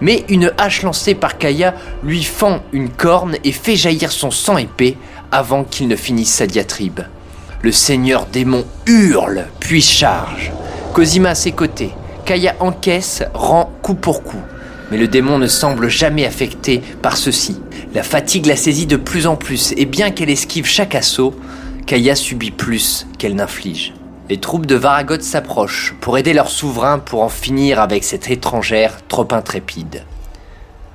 Mais 0.01 0.25
une 0.29 0.51
hache 0.57 0.81
lancée 0.81 1.15
par 1.15 1.37
Kaya 1.37 1.75
lui 2.03 2.23
fend 2.23 2.61
une 2.73 2.89
corne 2.89 3.37
et 3.43 3.51
fait 3.51 3.75
jaillir 3.75 4.11
son 4.11 4.31
sang 4.31 4.57
épais 4.57 4.97
avant 5.31 5.63
qu'il 5.63 5.87
ne 5.87 5.95
finisse 5.95 6.33
sa 6.33 6.47
diatribe. 6.47 7.01
Le 7.61 7.71
seigneur 7.71 8.25
démon 8.25 8.65
hurle, 8.87 9.45
puis 9.59 9.81
charge. 9.81 10.51
Cosima 10.93 11.29
à 11.29 11.35
ses 11.35 11.51
côtés. 11.51 11.91
Kaya 12.25 12.55
encaisse, 12.59 13.23
rend 13.33 13.71
coup 13.83 13.93
pour 13.93 14.23
coup. 14.23 14.41
Mais 14.89 14.97
le 14.97 15.07
démon 15.07 15.37
ne 15.37 15.47
semble 15.47 15.87
jamais 15.87 16.25
affecté 16.25 16.81
par 17.01 17.15
ceci. 17.15 17.61
La 17.93 18.03
fatigue 18.03 18.47
la 18.47 18.55
saisit 18.55 18.87
de 18.87 18.97
plus 18.97 19.27
en 19.27 19.35
plus, 19.35 19.73
et 19.77 19.85
bien 19.85 20.11
qu'elle 20.11 20.29
esquive 20.29 20.65
chaque 20.65 20.95
assaut, 20.95 21.35
Kaya 21.85 22.15
subit 22.15 22.51
plus 22.51 23.07
qu'elle 23.17 23.35
n'inflige. 23.35 23.93
Les 24.31 24.39
troupes 24.39 24.65
de 24.65 24.75
Varagot 24.75 25.19
s'approchent 25.19 25.93
pour 25.99 26.17
aider 26.17 26.31
leur 26.31 26.47
souverain 26.47 26.99
pour 26.99 27.21
en 27.21 27.27
finir 27.27 27.81
avec 27.81 28.05
cette 28.05 28.31
étrangère 28.31 29.05
trop 29.09 29.27
intrépide. 29.31 30.05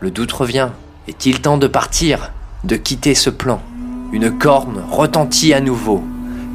Le 0.00 0.10
doute 0.10 0.32
revient. 0.32 0.70
Est-il 1.06 1.42
temps 1.42 1.58
de 1.58 1.66
partir 1.66 2.32
De 2.64 2.76
quitter 2.76 3.14
ce 3.14 3.28
plan? 3.28 3.60
Une 4.10 4.30
corne 4.38 4.82
retentit 4.90 5.52
à 5.52 5.60
nouveau. 5.60 6.02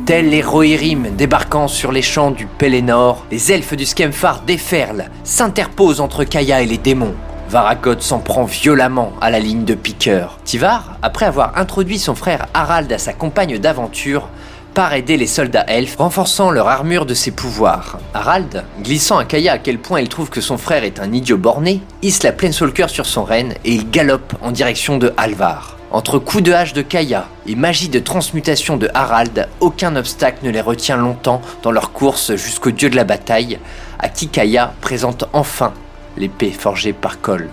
Tels 0.07 0.31
les 0.31 0.41
Rohirrim 0.41 1.15
débarquant 1.15 1.67
sur 1.67 1.91
les 1.91 2.01
champs 2.01 2.31
du 2.31 2.47
Pelennor, 2.47 3.27
les 3.29 3.51
elfes 3.51 3.75
du 3.75 3.85
Skemfar 3.85 4.41
déferlent, 4.41 5.11
s'interposent 5.23 6.01
entre 6.01 6.23
Kaya 6.23 6.63
et 6.63 6.65
les 6.65 6.79
démons. 6.79 7.13
Varagot 7.47 7.99
s'en 7.99 8.19
prend 8.19 8.45
violemment 8.45 9.13
à 9.21 9.29
la 9.29 9.39
ligne 9.39 9.65
de 9.65 9.75
piqueur. 9.75 10.39
Tivar, 10.45 10.97
après 11.03 11.27
avoir 11.27 11.59
introduit 11.59 11.99
son 11.99 12.15
frère 12.15 12.47
Harald 12.55 12.91
à 12.91 12.97
sa 12.97 13.13
compagne 13.13 13.59
d'aventure, 13.59 14.29
part 14.73 14.93
aider 14.93 15.17
les 15.17 15.27
soldats 15.27 15.65
elfes, 15.67 15.97
renforçant 15.97 16.51
leur 16.51 16.67
armure 16.67 17.05
de 17.05 17.13
ses 17.13 17.31
pouvoirs. 17.31 17.99
Harald, 18.13 18.63
glissant 18.81 19.17
à 19.17 19.25
Kaya 19.25 19.53
à 19.53 19.57
quel 19.57 19.79
point 19.79 19.99
il 19.99 20.09
trouve 20.09 20.29
que 20.29 20.41
son 20.41 20.57
frère 20.57 20.83
est 20.83 20.99
un 20.99 21.11
idiot 21.11 21.37
borné, 21.37 21.81
hisse 22.01 22.23
la 22.23 22.31
cœur 22.31 22.89
sur 22.89 23.05
son 23.05 23.23
renne 23.23 23.53
et 23.65 23.73
il 23.73 23.89
galope 23.89 24.33
en 24.41 24.51
direction 24.51 24.97
de 24.97 25.13
Alvar. 25.17 25.77
Entre 25.91 26.19
coups 26.19 26.43
de 26.43 26.53
hache 26.53 26.73
de 26.73 26.81
Kaya 26.81 27.27
et 27.45 27.55
magie 27.55 27.89
de 27.89 27.99
transmutation 27.99 28.77
de 28.77 28.89
Harald, 28.93 29.47
aucun 29.59 29.95
obstacle 29.97 30.45
ne 30.45 30.51
les 30.51 30.61
retient 30.61 30.95
longtemps 30.95 31.41
dans 31.63 31.71
leur 31.71 31.91
course 31.91 32.35
jusqu'au 32.35 32.71
dieu 32.71 32.89
de 32.89 32.95
la 32.95 33.03
bataille, 33.03 33.59
à 33.99 34.07
qui 34.07 34.29
Kaya 34.29 34.73
présente 34.79 35.25
enfin 35.33 35.73
l'épée 36.15 36.51
forgée 36.51 36.93
par 36.93 37.19
Kol. 37.19 37.49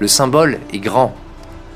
Le 0.00 0.08
symbole 0.08 0.58
est 0.72 0.78
grand, 0.78 1.14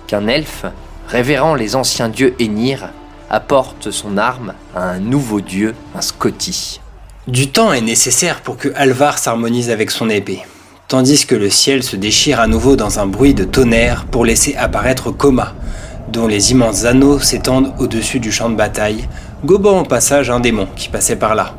qu'un 0.06 0.26
elfe, 0.26 0.66
révérant 1.08 1.54
les 1.54 1.76
anciens 1.76 2.10
dieux 2.10 2.34
Enir, 2.40 2.90
apporte 3.32 3.90
son 3.90 4.18
arme 4.18 4.52
à 4.76 4.90
un 4.90 4.98
nouveau 4.98 5.40
dieu, 5.40 5.74
un 5.96 6.02
Scotty. 6.02 6.80
Du 7.26 7.48
temps 7.50 7.72
est 7.72 7.80
nécessaire 7.80 8.42
pour 8.42 8.58
que 8.58 8.68
Alvar 8.76 9.16
s'harmonise 9.16 9.70
avec 9.70 9.90
son 9.90 10.10
épée, 10.10 10.42
tandis 10.86 11.24
que 11.24 11.34
le 11.34 11.48
ciel 11.48 11.82
se 11.82 11.96
déchire 11.96 12.40
à 12.40 12.46
nouveau 12.46 12.76
dans 12.76 12.98
un 12.98 13.06
bruit 13.06 13.32
de 13.32 13.44
tonnerre 13.44 14.04
pour 14.04 14.26
laisser 14.26 14.54
apparaître 14.56 15.10
Koma, 15.10 15.54
dont 16.08 16.26
les 16.26 16.52
immenses 16.52 16.84
anneaux 16.84 17.20
s'étendent 17.20 17.72
au-dessus 17.78 18.20
du 18.20 18.30
champ 18.30 18.50
de 18.50 18.54
bataille, 18.54 19.08
gobant 19.46 19.80
au 19.80 19.84
passage 19.84 20.28
un 20.28 20.40
démon 20.40 20.68
qui 20.76 20.90
passait 20.90 21.16
par 21.16 21.34
là, 21.34 21.54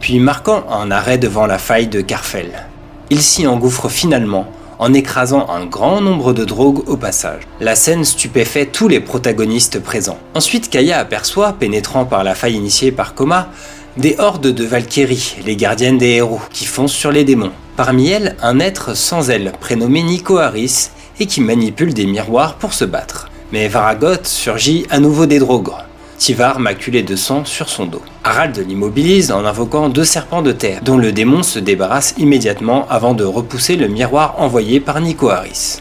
puis 0.00 0.20
marquant 0.20 0.64
un 0.70 0.90
arrêt 0.90 1.18
devant 1.18 1.46
la 1.46 1.58
faille 1.58 1.88
de 1.88 2.00
Carfel. 2.00 2.66
Il 3.10 3.20
s'y 3.20 3.46
engouffre 3.46 3.90
finalement, 3.90 4.46
en 4.80 4.94
écrasant 4.94 5.46
un 5.50 5.66
grand 5.66 6.00
nombre 6.00 6.32
de 6.32 6.44
drogues 6.44 6.88
au 6.88 6.96
passage. 6.96 7.42
La 7.60 7.76
scène 7.76 8.04
stupéfait 8.04 8.64
tous 8.64 8.88
les 8.88 8.98
protagonistes 8.98 9.78
présents. 9.78 10.18
Ensuite, 10.34 10.70
Kaya 10.70 10.98
aperçoit, 10.98 11.52
pénétrant 11.52 12.06
par 12.06 12.24
la 12.24 12.34
faille 12.34 12.56
initiée 12.56 12.90
par 12.90 13.14
Koma, 13.14 13.50
des 13.98 14.16
hordes 14.18 14.46
de 14.46 14.64
Valkyries, 14.64 15.36
les 15.44 15.54
gardiennes 15.54 15.98
des 15.98 16.12
héros, 16.12 16.40
qui 16.50 16.64
foncent 16.64 16.94
sur 16.94 17.12
les 17.12 17.24
démons. 17.24 17.52
Parmi 17.76 18.08
elles, 18.08 18.36
un 18.40 18.58
être 18.58 18.96
sans 18.96 19.28
ailes, 19.28 19.52
prénommé 19.60 20.02
Nico 20.02 20.38
Harris, 20.38 20.88
et 21.20 21.26
qui 21.26 21.42
manipule 21.42 21.92
des 21.92 22.06
miroirs 22.06 22.54
pour 22.54 22.72
se 22.72 22.86
battre. 22.86 23.28
Mais 23.52 23.68
Varagot 23.68 24.24
surgit 24.24 24.86
à 24.88 24.98
nouveau 24.98 25.26
des 25.26 25.38
drogres. 25.38 25.84
Tivar 26.20 26.60
maculé 26.60 27.02
de 27.02 27.16
sang 27.16 27.46
sur 27.46 27.70
son 27.70 27.86
dos. 27.86 28.02
Harald 28.24 28.62
l'immobilise 28.68 29.32
en 29.32 29.46
invoquant 29.46 29.88
deux 29.88 30.04
serpents 30.04 30.42
de 30.42 30.52
terre, 30.52 30.82
dont 30.82 30.98
le 30.98 31.12
démon 31.12 31.42
se 31.42 31.58
débarrasse 31.58 32.12
immédiatement 32.18 32.86
avant 32.90 33.14
de 33.14 33.24
repousser 33.24 33.74
le 33.74 33.88
miroir 33.88 34.34
envoyé 34.36 34.80
par 34.80 35.00
Nico 35.00 35.30
Harris. 35.30 35.78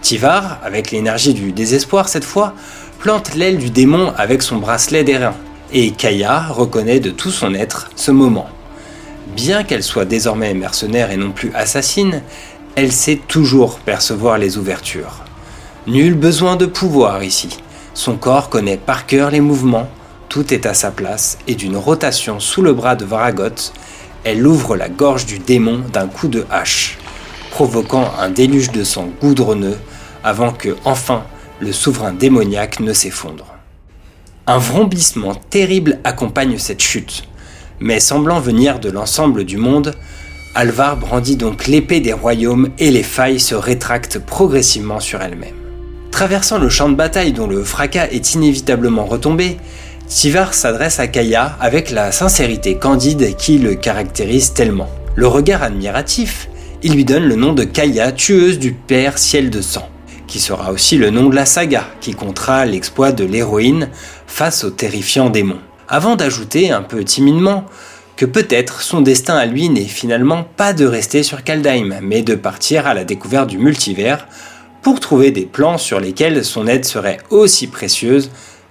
Tivar, 0.00 0.58
avec 0.64 0.90
l'énergie 0.90 1.32
du 1.32 1.52
désespoir 1.52 2.08
cette 2.08 2.24
fois, 2.24 2.54
plante 2.98 3.36
l'aile 3.36 3.56
du 3.56 3.70
démon 3.70 4.12
avec 4.16 4.42
son 4.42 4.56
bracelet 4.56 5.04
d'airain, 5.04 5.36
et 5.72 5.92
Kaya 5.92 6.48
reconnaît 6.48 6.98
de 6.98 7.12
tout 7.12 7.30
son 7.30 7.54
être 7.54 7.88
ce 7.94 8.10
moment. 8.10 8.48
Bien 9.36 9.62
qu'elle 9.62 9.84
soit 9.84 10.06
désormais 10.06 10.54
mercenaire 10.54 11.12
et 11.12 11.16
non 11.16 11.30
plus 11.30 11.52
assassine, 11.54 12.22
elle 12.74 12.90
sait 12.90 13.20
toujours 13.28 13.78
percevoir 13.78 14.38
les 14.38 14.58
ouvertures. 14.58 15.20
Nul 15.86 16.14
besoin 16.14 16.56
de 16.56 16.66
pouvoir 16.66 17.22
ici. 17.22 17.61
Son 17.94 18.16
corps 18.16 18.48
connaît 18.48 18.78
par 18.78 19.06
cœur 19.06 19.30
les 19.30 19.40
mouvements, 19.40 19.88
tout 20.28 20.54
est 20.54 20.64
à 20.64 20.72
sa 20.72 20.90
place, 20.90 21.38
et 21.46 21.54
d'une 21.54 21.76
rotation 21.76 22.40
sous 22.40 22.62
le 22.62 22.72
bras 22.72 22.96
de 22.96 23.04
Varagot, 23.04 23.72
elle 24.24 24.46
ouvre 24.46 24.76
la 24.76 24.88
gorge 24.88 25.26
du 25.26 25.38
démon 25.38 25.80
d'un 25.92 26.06
coup 26.06 26.28
de 26.28 26.46
hache, 26.50 26.98
provoquant 27.50 28.10
un 28.18 28.30
déluge 28.30 28.70
de 28.70 28.82
sang 28.82 29.10
goudronneux 29.20 29.76
avant 30.24 30.52
que, 30.52 30.76
enfin, 30.84 31.24
le 31.60 31.72
souverain 31.72 32.12
démoniaque 32.12 32.80
ne 32.80 32.94
s'effondre. 32.94 33.46
Un 34.46 34.58
vrombissement 34.58 35.34
terrible 35.34 35.98
accompagne 36.02 36.56
cette 36.58 36.82
chute, 36.82 37.24
mais 37.78 38.00
semblant 38.00 38.40
venir 38.40 38.80
de 38.80 38.90
l'ensemble 38.90 39.44
du 39.44 39.58
monde, 39.58 39.94
Alvar 40.54 40.96
brandit 40.96 41.36
donc 41.36 41.66
l'épée 41.66 42.00
des 42.00 42.12
royaumes 42.12 42.70
et 42.78 42.90
les 42.90 43.02
failles 43.02 43.40
se 43.40 43.54
rétractent 43.54 44.18
progressivement 44.18 45.00
sur 45.00 45.20
elles-mêmes. 45.22 45.61
Traversant 46.22 46.58
le 46.58 46.68
champ 46.68 46.88
de 46.88 46.94
bataille 46.94 47.32
dont 47.32 47.48
le 47.48 47.64
fracas 47.64 48.06
est 48.12 48.34
inévitablement 48.34 49.06
retombé, 49.06 49.56
Tivar 50.06 50.54
s'adresse 50.54 51.00
à 51.00 51.08
Kaya 51.08 51.56
avec 51.60 51.90
la 51.90 52.12
sincérité 52.12 52.76
candide 52.76 53.34
qui 53.34 53.58
le 53.58 53.74
caractérise 53.74 54.52
tellement. 54.52 54.88
Le 55.16 55.26
regard 55.26 55.64
admiratif, 55.64 56.48
il 56.84 56.94
lui 56.94 57.04
donne 57.04 57.24
le 57.24 57.34
nom 57.34 57.52
de 57.54 57.64
Kaya, 57.64 58.12
tueuse 58.12 58.60
du 58.60 58.70
père 58.70 59.18
ciel 59.18 59.50
de 59.50 59.60
sang, 59.60 59.88
qui 60.28 60.38
sera 60.38 60.70
aussi 60.70 60.96
le 60.96 61.10
nom 61.10 61.28
de 61.28 61.34
la 61.34 61.44
saga 61.44 61.88
qui 62.00 62.14
comptera 62.14 62.66
l'exploit 62.66 63.10
de 63.10 63.24
l'héroïne 63.24 63.88
face 64.28 64.62
au 64.62 64.70
terrifiant 64.70 65.28
démon. 65.28 65.58
Avant 65.88 66.14
d'ajouter 66.14 66.70
un 66.70 66.82
peu 66.82 67.02
timidement 67.02 67.64
que 68.14 68.26
peut-être 68.26 68.82
son 68.82 69.00
destin 69.00 69.34
à 69.34 69.46
lui 69.46 69.68
n'est 69.70 69.82
finalement 69.86 70.44
pas 70.56 70.72
de 70.72 70.86
rester 70.86 71.24
sur 71.24 71.42
Kaldheim, 71.42 71.96
mais 72.00 72.22
de 72.22 72.36
partir 72.36 72.86
à 72.86 72.94
la 72.94 73.02
découverte 73.02 73.48
du 73.50 73.58
multivers 73.58 74.28
pour 74.82 75.00
trouver 75.00 75.30
des 75.30 75.46
plans 75.46 75.78
sur 75.78 76.00
lesquels 76.00 76.44
son 76.44 76.66
aide 76.66 76.84
serait 76.84 77.18
aussi 77.30 77.68
précieuse 77.68 78.30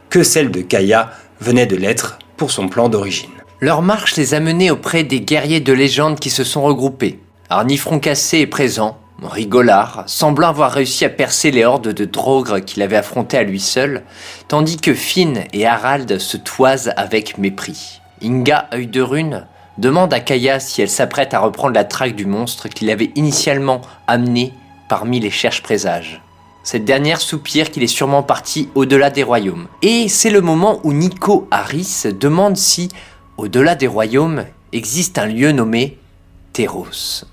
que 0.10 0.24
celle 0.24 0.52
de 0.52 0.62
Kaya 0.62 1.12
venait 1.40 1.66
de 1.66 1.78
l'être 1.78 2.20
pour 2.38 2.52
son 2.52 2.68
plan 2.68 2.90
d'origine. 2.90 3.30
Leur 3.62 3.82
marche 3.82 4.16
les 4.18 4.34
a 4.34 4.40
menés 4.40 4.72
auprès 4.72 5.04
des 5.04 5.22
guerriers 5.22 5.60
de 5.60 5.74
légende 5.74 6.20
qui 6.20 6.30
se 6.30 6.44
sont 6.44 6.64
regroupés. 6.64 7.20
Arnifron 7.50 8.00
cassé 8.00 8.40
est 8.40 8.48
présent, 8.48 8.98
rigolard, 9.22 10.04
semblant 10.08 10.50
avoir 10.50 10.72
réussi 10.72 11.06
à 11.06 11.10
percer 11.10 11.52
les 11.52 11.64
hordes 11.64 11.90
de 11.90 12.06
drogres 12.06 12.64
qu'il 12.64 12.82
avait 12.82 12.96
affrontées 12.96 13.38
à 13.38 13.44
lui 13.44 13.60
seul, 13.60 14.04
tandis 14.48 14.78
que 14.78 14.94
Finn 14.94 15.44
et 15.54 15.66
Harald 15.66 16.18
se 16.18 16.38
toisent 16.38 16.92
avec 16.98 17.38
mépris. 17.38 18.02
Inga, 18.24 18.68
œil 18.74 18.88
de 18.88 19.02
rune, 19.02 19.46
demande 19.78 20.14
à 20.14 20.20
Kaya 20.20 20.60
si 20.60 20.82
elle 20.82 20.90
s'apprête 20.90 21.34
à 21.34 21.40
reprendre 21.40 21.76
la 21.76 21.84
traque 21.84 22.16
du 22.16 22.26
monstre 22.26 22.68
qu'il 22.68 22.90
avait 22.90 23.12
initialement 23.16 23.82
amené 24.08 24.54
parmi 24.92 25.22
les 25.22 25.30
cherches 25.30 25.64
présages. 25.64 26.22
Cette 26.64 26.84
dernière 26.84 27.22
soupire 27.22 27.72
qu'il 27.72 27.82
est 27.82 27.88
sûrement 27.88 28.24
parti 28.24 28.68
au-delà 28.76 29.10
des 29.10 29.24
royaumes. 29.24 29.68
Et 29.82 30.10
c'est 30.10 30.30
le 30.30 30.42
moment 30.42 30.82
où 30.84 30.92
Nico 30.92 31.48
Harris 31.50 32.04
demande 32.20 32.58
si, 32.58 32.90
au-delà 33.38 33.76
des 33.76 33.88
royaumes, 33.88 34.44
existe 34.74 35.18
un 35.18 35.28
lieu 35.28 35.54
nommé 35.54 35.98
Theros. 36.52 37.24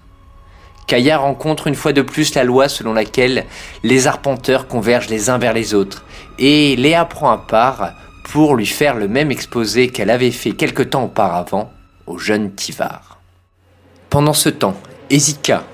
Kaya 0.87 1.19
rencontre 1.19 1.67
une 1.67 1.75
fois 1.75 1.93
de 1.93 2.03
plus 2.03 2.33
la 2.37 2.45
loi 2.45 2.69
selon 2.69 2.93
laquelle 2.93 3.45
les 3.83 4.07
arpenteurs 4.07 4.69
convergent 4.69 5.11
les 5.11 5.29
uns 5.29 5.39
vers 5.39 5.53
les 5.53 5.75
autres, 5.75 6.05
et 6.39 6.77
Léa 6.77 7.07
prend 7.07 7.33
à 7.33 7.39
part 7.39 7.91
pour 8.23 8.55
lui 8.55 8.67
faire 8.67 8.95
le 8.95 9.09
même 9.09 9.33
exposé 9.33 9.89
qu'elle 9.89 10.11
avait 10.11 10.31
fait 10.31 10.53
quelque 10.53 10.85
temps 10.85 11.07
auparavant 11.07 11.73
au 12.07 12.19
jeune 12.19 12.55
Tivar. 12.55 13.19
Pendant 14.11 14.33
ce 14.33 14.49
temps, 14.49 14.77
Ezika, 15.11 15.65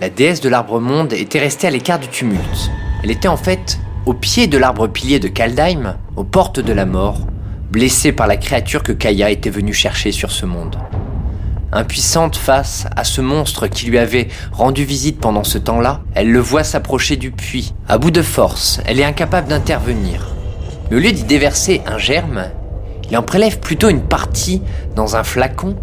la 0.00 0.10
déesse 0.10 0.40
de 0.40 0.48
l'arbre 0.48 0.80
monde, 0.80 1.12
était 1.12 1.40
restée 1.40 1.66
à 1.66 1.70
l'écart 1.70 1.98
du 1.98 2.08
tumulte. 2.08 2.70
Elle 3.02 3.10
était 3.10 3.28
en 3.28 3.36
fait 3.36 3.78
au 4.06 4.14
pied 4.14 4.46
de 4.46 4.58
l'arbre 4.58 4.86
pilier 4.86 5.18
de 5.18 5.28
Kaldheim, 5.28 5.96
aux 6.16 6.24
portes 6.24 6.60
de 6.60 6.72
la 6.72 6.86
mort, 6.86 7.26
blessée 7.70 8.12
par 8.12 8.26
la 8.26 8.36
créature 8.36 8.82
que 8.82 8.92
Kaya 8.92 9.30
était 9.30 9.50
venue 9.50 9.74
chercher 9.74 10.12
sur 10.12 10.30
ce 10.30 10.46
monde. 10.46 10.76
Impuissante 11.72 12.36
face 12.36 12.86
à 12.96 13.04
ce 13.04 13.20
monstre 13.20 13.66
qui 13.66 13.86
lui 13.86 13.98
avait 13.98 14.28
rendu 14.52 14.84
visite 14.84 15.20
pendant 15.20 15.44
ce 15.44 15.58
temps-là, 15.58 16.00
elle 16.14 16.30
le 16.30 16.38
voit 16.38 16.64
s'approcher 16.64 17.16
du 17.16 17.30
puits. 17.30 17.74
À 17.88 17.98
bout 17.98 18.10
de 18.10 18.22
force, 18.22 18.80
elle 18.86 19.00
est 19.00 19.04
incapable 19.04 19.48
d'intervenir. 19.48 20.28
Mais 20.90 20.96
au 20.96 21.00
lieu 21.00 21.12
d'y 21.12 21.24
déverser 21.24 21.82
un 21.86 21.98
germe, 21.98 22.44
il 23.10 23.16
en 23.18 23.22
prélève 23.22 23.58
plutôt 23.58 23.90
une 23.90 24.02
partie 24.02 24.62
dans 24.96 25.16
un 25.16 25.24
flacon 25.24 25.76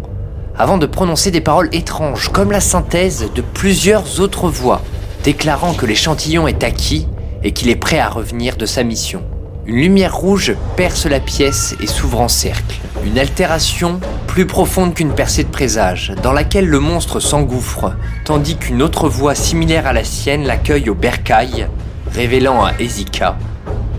avant 0.58 0.78
de 0.78 0.86
prononcer 0.86 1.30
des 1.30 1.40
paroles 1.40 1.68
étranges, 1.72 2.30
comme 2.30 2.50
la 2.50 2.60
synthèse 2.60 3.30
de 3.34 3.42
plusieurs 3.42 4.20
autres 4.20 4.48
voix, 4.48 4.82
déclarant 5.24 5.74
que 5.74 5.86
l'échantillon 5.86 6.48
est 6.48 6.64
acquis 6.64 7.06
et 7.42 7.52
qu'il 7.52 7.68
est 7.68 7.76
prêt 7.76 7.98
à 7.98 8.08
revenir 8.08 8.56
de 8.56 8.66
sa 8.66 8.82
mission. 8.82 9.22
Une 9.66 9.76
lumière 9.76 10.16
rouge 10.16 10.54
perce 10.76 11.06
la 11.06 11.20
pièce 11.20 11.74
et 11.80 11.86
s'ouvre 11.86 12.20
en 12.20 12.28
cercle. 12.28 12.76
Une 13.04 13.18
altération 13.18 14.00
plus 14.26 14.46
profonde 14.46 14.94
qu'une 14.94 15.12
percée 15.12 15.42
de 15.44 15.48
présage, 15.48 16.12
dans 16.22 16.32
laquelle 16.32 16.66
le 16.66 16.78
monstre 16.78 17.20
s'engouffre, 17.20 17.92
tandis 18.24 18.56
qu'une 18.56 18.82
autre 18.82 19.08
voix 19.08 19.34
similaire 19.34 19.86
à 19.86 19.92
la 19.92 20.04
sienne 20.04 20.44
l'accueille 20.44 20.88
au 20.88 20.94
bercail, 20.94 21.68
révélant 22.12 22.64
à 22.64 22.72
Ezika 22.78 23.36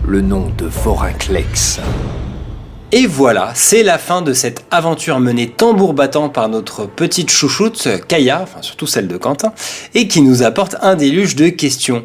le 0.06 0.22
nom 0.22 0.50
de 0.56 0.64
Vorinclex. 0.64 1.80
Et 2.90 3.06
voilà, 3.06 3.52
c'est 3.54 3.82
la 3.82 3.98
fin 3.98 4.22
de 4.22 4.32
cette 4.32 4.64
aventure 4.70 5.20
menée 5.20 5.50
tambour 5.50 5.92
battant 5.92 6.30
par 6.30 6.48
notre 6.48 6.86
petite 6.86 7.30
chouchoute, 7.30 7.86
Kaya, 8.08 8.40
enfin 8.42 8.62
surtout 8.62 8.86
celle 8.86 9.08
de 9.08 9.18
Quentin, 9.18 9.52
et 9.94 10.08
qui 10.08 10.22
nous 10.22 10.42
apporte 10.42 10.76
un 10.80 10.96
déluge 10.96 11.36
de 11.36 11.50
questions. 11.50 12.04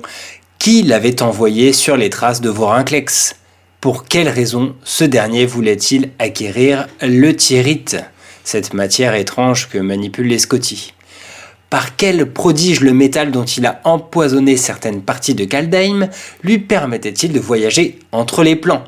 Qui 0.60 0.84
l'avait 0.84 1.22
envoyé 1.22 1.72
sur 1.72 1.96
les 1.96 2.10
traces 2.10 2.42
de 2.42 2.50
Vorinclex 2.50 3.38
Pour 3.80 4.04
quelle 4.04 4.28
raison 4.28 4.76
ce 4.84 5.06
dernier 5.06 5.46
voulait-il 5.46 6.10
acquérir 6.20 6.88
le 7.02 7.34
thierite, 7.34 7.96
cette 8.44 8.74
matière 8.74 9.16
étrange 9.16 9.70
que 9.70 9.78
manipulent 9.78 10.28
les 10.28 10.40
Scotty 10.40 10.94
par 11.70 11.96
quel 11.96 12.32
prodige 12.32 12.82
le 12.82 12.94
métal 12.94 13.32
dont 13.32 13.46
il 13.46 13.66
a 13.66 13.82
empoisonné 13.84 14.58
certaines 14.58 15.02
parties 15.02 15.34
de 15.34 15.44
Kaldheim 15.44 16.08
lui 16.44 16.60
permettait-il 16.60 17.34
de 17.34 17.40
voyager 17.40 17.98
entre 18.12 18.44
les 18.44 18.56
plans? 18.56 18.84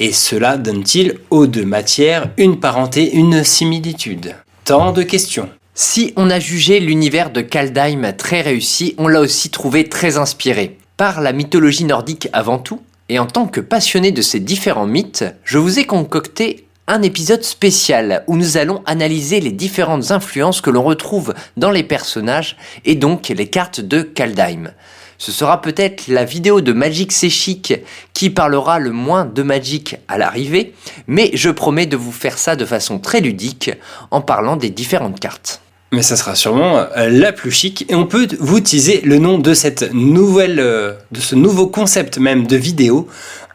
Et 0.00 0.12
cela 0.12 0.56
donne-t-il 0.56 1.18
aux 1.28 1.46
deux 1.46 1.66
matières 1.66 2.30
une 2.38 2.58
parenté, 2.58 3.14
une 3.14 3.44
similitude? 3.44 4.34
Tant 4.64 4.92
de 4.92 5.02
questions. 5.02 5.48
Si 5.74 6.12
on 6.16 6.30
a 6.30 6.40
jugé 6.40 6.80
l'univers 6.80 7.30
de 7.30 7.42
Kaldheim 7.42 8.12
très 8.16 8.40
réussi, 8.40 8.94
on 8.98 9.06
l'a 9.06 9.20
aussi 9.20 9.50
trouvé 9.50 9.88
très 9.88 10.16
inspiré. 10.16 10.78
Par 10.96 11.20
la 11.20 11.32
mythologie 11.32 11.84
nordique 11.84 12.28
avant 12.32 12.58
tout, 12.58 12.80
et 13.08 13.18
en 13.18 13.26
tant 13.26 13.46
que 13.46 13.60
passionné 13.60 14.10
de 14.10 14.22
ces 14.22 14.40
différents 14.40 14.86
mythes, 14.86 15.24
je 15.44 15.58
vous 15.58 15.78
ai 15.78 15.84
concocté 15.84 16.66
un 16.86 17.02
épisode 17.02 17.44
spécial 17.44 18.24
où 18.26 18.36
nous 18.36 18.56
allons 18.56 18.82
analyser 18.86 19.40
les 19.40 19.52
différentes 19.52 20.10
influences 20.10 20.60
que 20.60 20.70
l'on 20.70 20.82
retrouve 20.82 21.34
dans 21.56 21.70
les 21.70 21.84
personnages 21.84 22.56
et 22.84 22.94
donc 22.94 23.28
les 23.28 23.48
cartes 23.48 23.80
de 23.80 24.02
Kaldheim. 24.02 24.72
Ce 25.20 25.32
sera 25.32 25.60
peut-être 25.60 26.08
la 26.08 26.24
vidéo 26.24 26.62
de 26.62 26.72
Magic 26.72 27.12
C'est 27.12 27.28
Chic 27.28 27.74
qui 28.14 28.30
parlera 28.30 28.78
le 28.78 28.90
moins 28.90 29.26
de 29.26 29.42
Magic 29.42 29.96
à 30.08 30.16
l'arrivée, 30.16 30.72
mais 31.08 31.30
je 31.34 31.50
promets 31.50 31.84
de 31.84 31.98
vous 31.98 32.10
faire 32.10 32.38
ça 32.38 32.56
de 32.56 32.64
façon 32.64 32.98
très 32.98 33.20
ludique 33.20 33.70
en 34.10 34.22
parlant 34.22 34.56
des 34.56 34.70
différentes 34.70 35.20
cartes. 35.20 35.60
Mais 35.92 36.00
ça 36.00 36.16
sera 36.16 36.34
sûrement 36.34 36.78
euh, 36.96 37.10
la 37.10 37.32
plus 37.32 37.50
chic 37.50 37.84
et 37.90 37.94
on 37.94 38.06
peut 38.06 38.28
vous 38.38 38.60
teaser 38.60 39.02
le 39.02 39.18
nom 39.18 39.36
de 39.36 39.52
cette 39.52 39.92
nouvelle, 39.92 40.58
euh, 40.58 40.94
de 41.12 41.20
ce 41.20 41.34
nouveau 41.34 41.66
concept 41.66 42.16
même 42.16 42.46
de 42.46 42.56
vidéo 42.56 43.06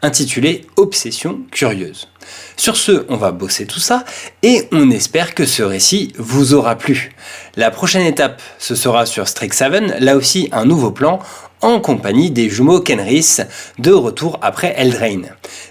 intitulé 0.02 0.66
Obsession 0.76 1.40
curieuse. 1.50 2.08
Sur 2.56 2.76
ce, 2.76 3.06
on 3.08 3.16
va 3.16 3.32
bosser 3.32 3.66
tout 3.66 3.80
ça 3.80 4.04
et 4.42 4.68
on 4.70 4.90
espère 4.90 5.34
que 5.34 5.46
ce 5.46 5.62
récit 5.62 6.12
vous 6.18 6.54
aura 6.54 6.76
plu. 6.76 7.12
La 7.56 7.70
prochaine 7.70 8.06
étape, 8.06 8.40
ce 8.58 8.74
sera 8.74 9.06
sur 9.06 9.26
Strixhaven, 9.26 9.96
là 9.98 10.16
aussi 10.16 10.48
un 10.52 10.64
nouveau 10.64 10.90
plan 10.90 11.20
en 11.62 11.80
compagnie 11.80 12.30
des 12.30 12.48
jumeaux 12.48 12.80
Kenris, 12.80 13.38
de 13.78 13.92
retour 13.92 14.38
après 14.42 14.74
Eldrain, 14.76 15.22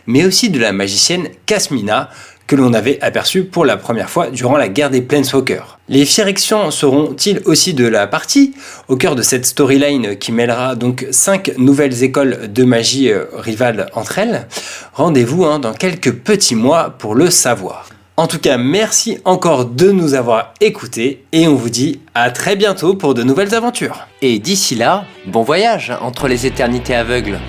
mais 0.08 0.26
aussi 0.26 0.50
de 0.50 0.60
la 0.60 0.72
magicienne 0.72 1.30
Casmina, 1.46 2.10
que 2.48 2.56
l'on 2.56 2.74
avait 2.74 3.00
aperçu 3.02 3.44
pour 3.44 3.66
la 3.66 3.78
première 3.78 4.10
fois 4.10 4.30
durant 4.30 4.58
la 4.58 4.70
guerre 4.70 4.92
des 4.92 5.02
Planeswalkers. 5.02 5.80
Les 5.90 6.06
Phyrexians 6.06 6.70
seront-ils 6.70 7.42
aussi 7.46 7.74
de 7.74 7.88
la 7.88 8.08
partie? 8.08 8.54
Au 8.88 8.98
cœur 8.98 9.16
de 9.16 9.22
cette 9.22 9.46
storyline 9.46 10.16
qui 10.18 10.32
mêlera 10.32 10.76
donc 10.76 11.08
cinq 11.12 11.52
nouvelles 11.58 12.04
écoles 12.04 12.52
de 12.52 12.64
magie 12.64 13.10
euh, 13.10 13.26
rivales 13.34 13.90
entre 13.94 14.20
elles 14.20 14.48
Rendez-vous 14.94 15.46
hein, 15.46 15.60
dans 15.60 15.74
quelques 15.74 16.14
petits 16.14 16.56
mois 16.56 16.92
pour 16.92 17.16
le 17.16 17.30
savoir. 17.30 17.90
En 18.18 18.28
tout 18.28 18.40
cas, 18.40 18.58
merci 18.58 19.18
encore 19.26 19.66
de 19.66 19.92
nous 19.92 20.14
avoir 20.14 20.54
écoutés 20.62 21.26
et 21.34 21.50
on 21.50 21.56
vous 21.56 21.70
dit 21.70 22.00
à 22.14 22.32
très 22.32 22.56
bientôt 22.56 22.96
pour 22.96 23.14
de 23.14 23.24
nouvelles 23.24 23.54
aventures. 23.54 24.08
Et 24.22 24.40
d'ici 24.40 24.76
là, 24.76 25.04
bon 25.28 25.44
voyage 25.44 25.92
entre 26.00 26.30
les 26.30 26.46
éternités 26.46 26.96
aveugles. 26.96 27.40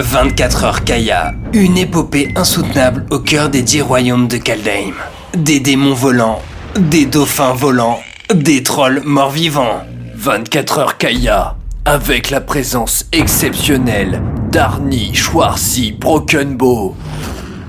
24 0.00 0.64
heures 0.64 0.84
Kaya, 0.84 1.34
une 1.52 1.76
épopée 1.76 2.32
insoutenable 2.34 3.04
au 3.10 3.18
cœur 3.18 3.50
des 3.50 3.62
dix 3.62 3.82
royaumes 3.82 4.28
de 4.28 4.38
Kaldheim. 4.38 4.94
Des 5.36 5.60
démons 5.60 5.94
volants, 5.94 6.40
des 6.76 7.04
dauphins 7.04 7.52
volants, 7.52 8.00
des 8.34 8.62
trolls 8.62 9.02
morts-vivants. 9.04 9.84
24 10.14 10.78
heures 10.78 10.98
Kaya, 10.98 11.56
avec 11.84 12.30
la 12.30 12.40
présence 12.40 13.06
exceptionnelle 13.12 14.22
d'Arnie 14.50 15.14
Schwarzy 15.14 15.92
Brokenbow. 15.92 16.96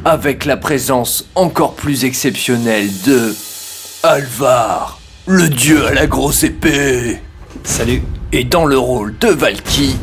Avec 0.06 0.46
la 0.46 0.58
présence 0.58 1.30
encore 1.36 1.76
plus 1.76 2.06
exceptionnelle 2.06 2.90
de 3.06 3.36
Alvar, 4.04 5.00
le 5.28 5.50
dieu 5.50 5.86
à 5.86 5.94
la 5.94 6.08
grosse 6.08 6.44
épée. 6.44 7.20
Salut. 7.64 8.02
Et 8.32 8.46
dans 8.46 8.66
le 8.66 8.78
rôle 8.78 9.18
de 9.20 9.28
Valky, 9.28 9.98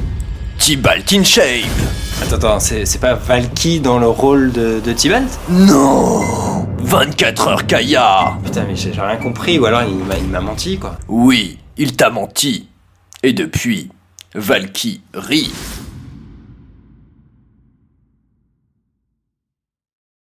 Tibalt 0.58 1.12
in 1.12 1.22
Attends, 2.22 2.36
attends, 2.36 2.60
c'est 2.60 3.00
pas 3.00 3.14
Valky 3.14 3.80
dans 3.80 3.98
le 3.98 4.08
rôle 4.08 4.52
de, 4.52 4.80
de 4.84 4.92
Tibalt? 4.92 5.26
Non 5.48 6.20
24 6.80 7.48
heures 7.48 7.66
Kaya 7.66 8.36
Putain, 8.44 8.64
mais 8.68 8.76
j'ai 8.76 8.90
rien 8.90 9.16
compris, 9.16 9.58
ou 9.58 9.66
alors 9.66 9.82
il 9.82 10.28
m'a 10.28 10.40
menti, 10.40 10.78
quoi. 10.78 10.96
Oui, 11.08 11.58
il 11.76 11.96
t'a 11.96 12.10
menti. 12.10 12.68
Et 13.22 13.32
depuis, 13.32 13.90
Valky 14.34 15.00
rit. 15.14 15.50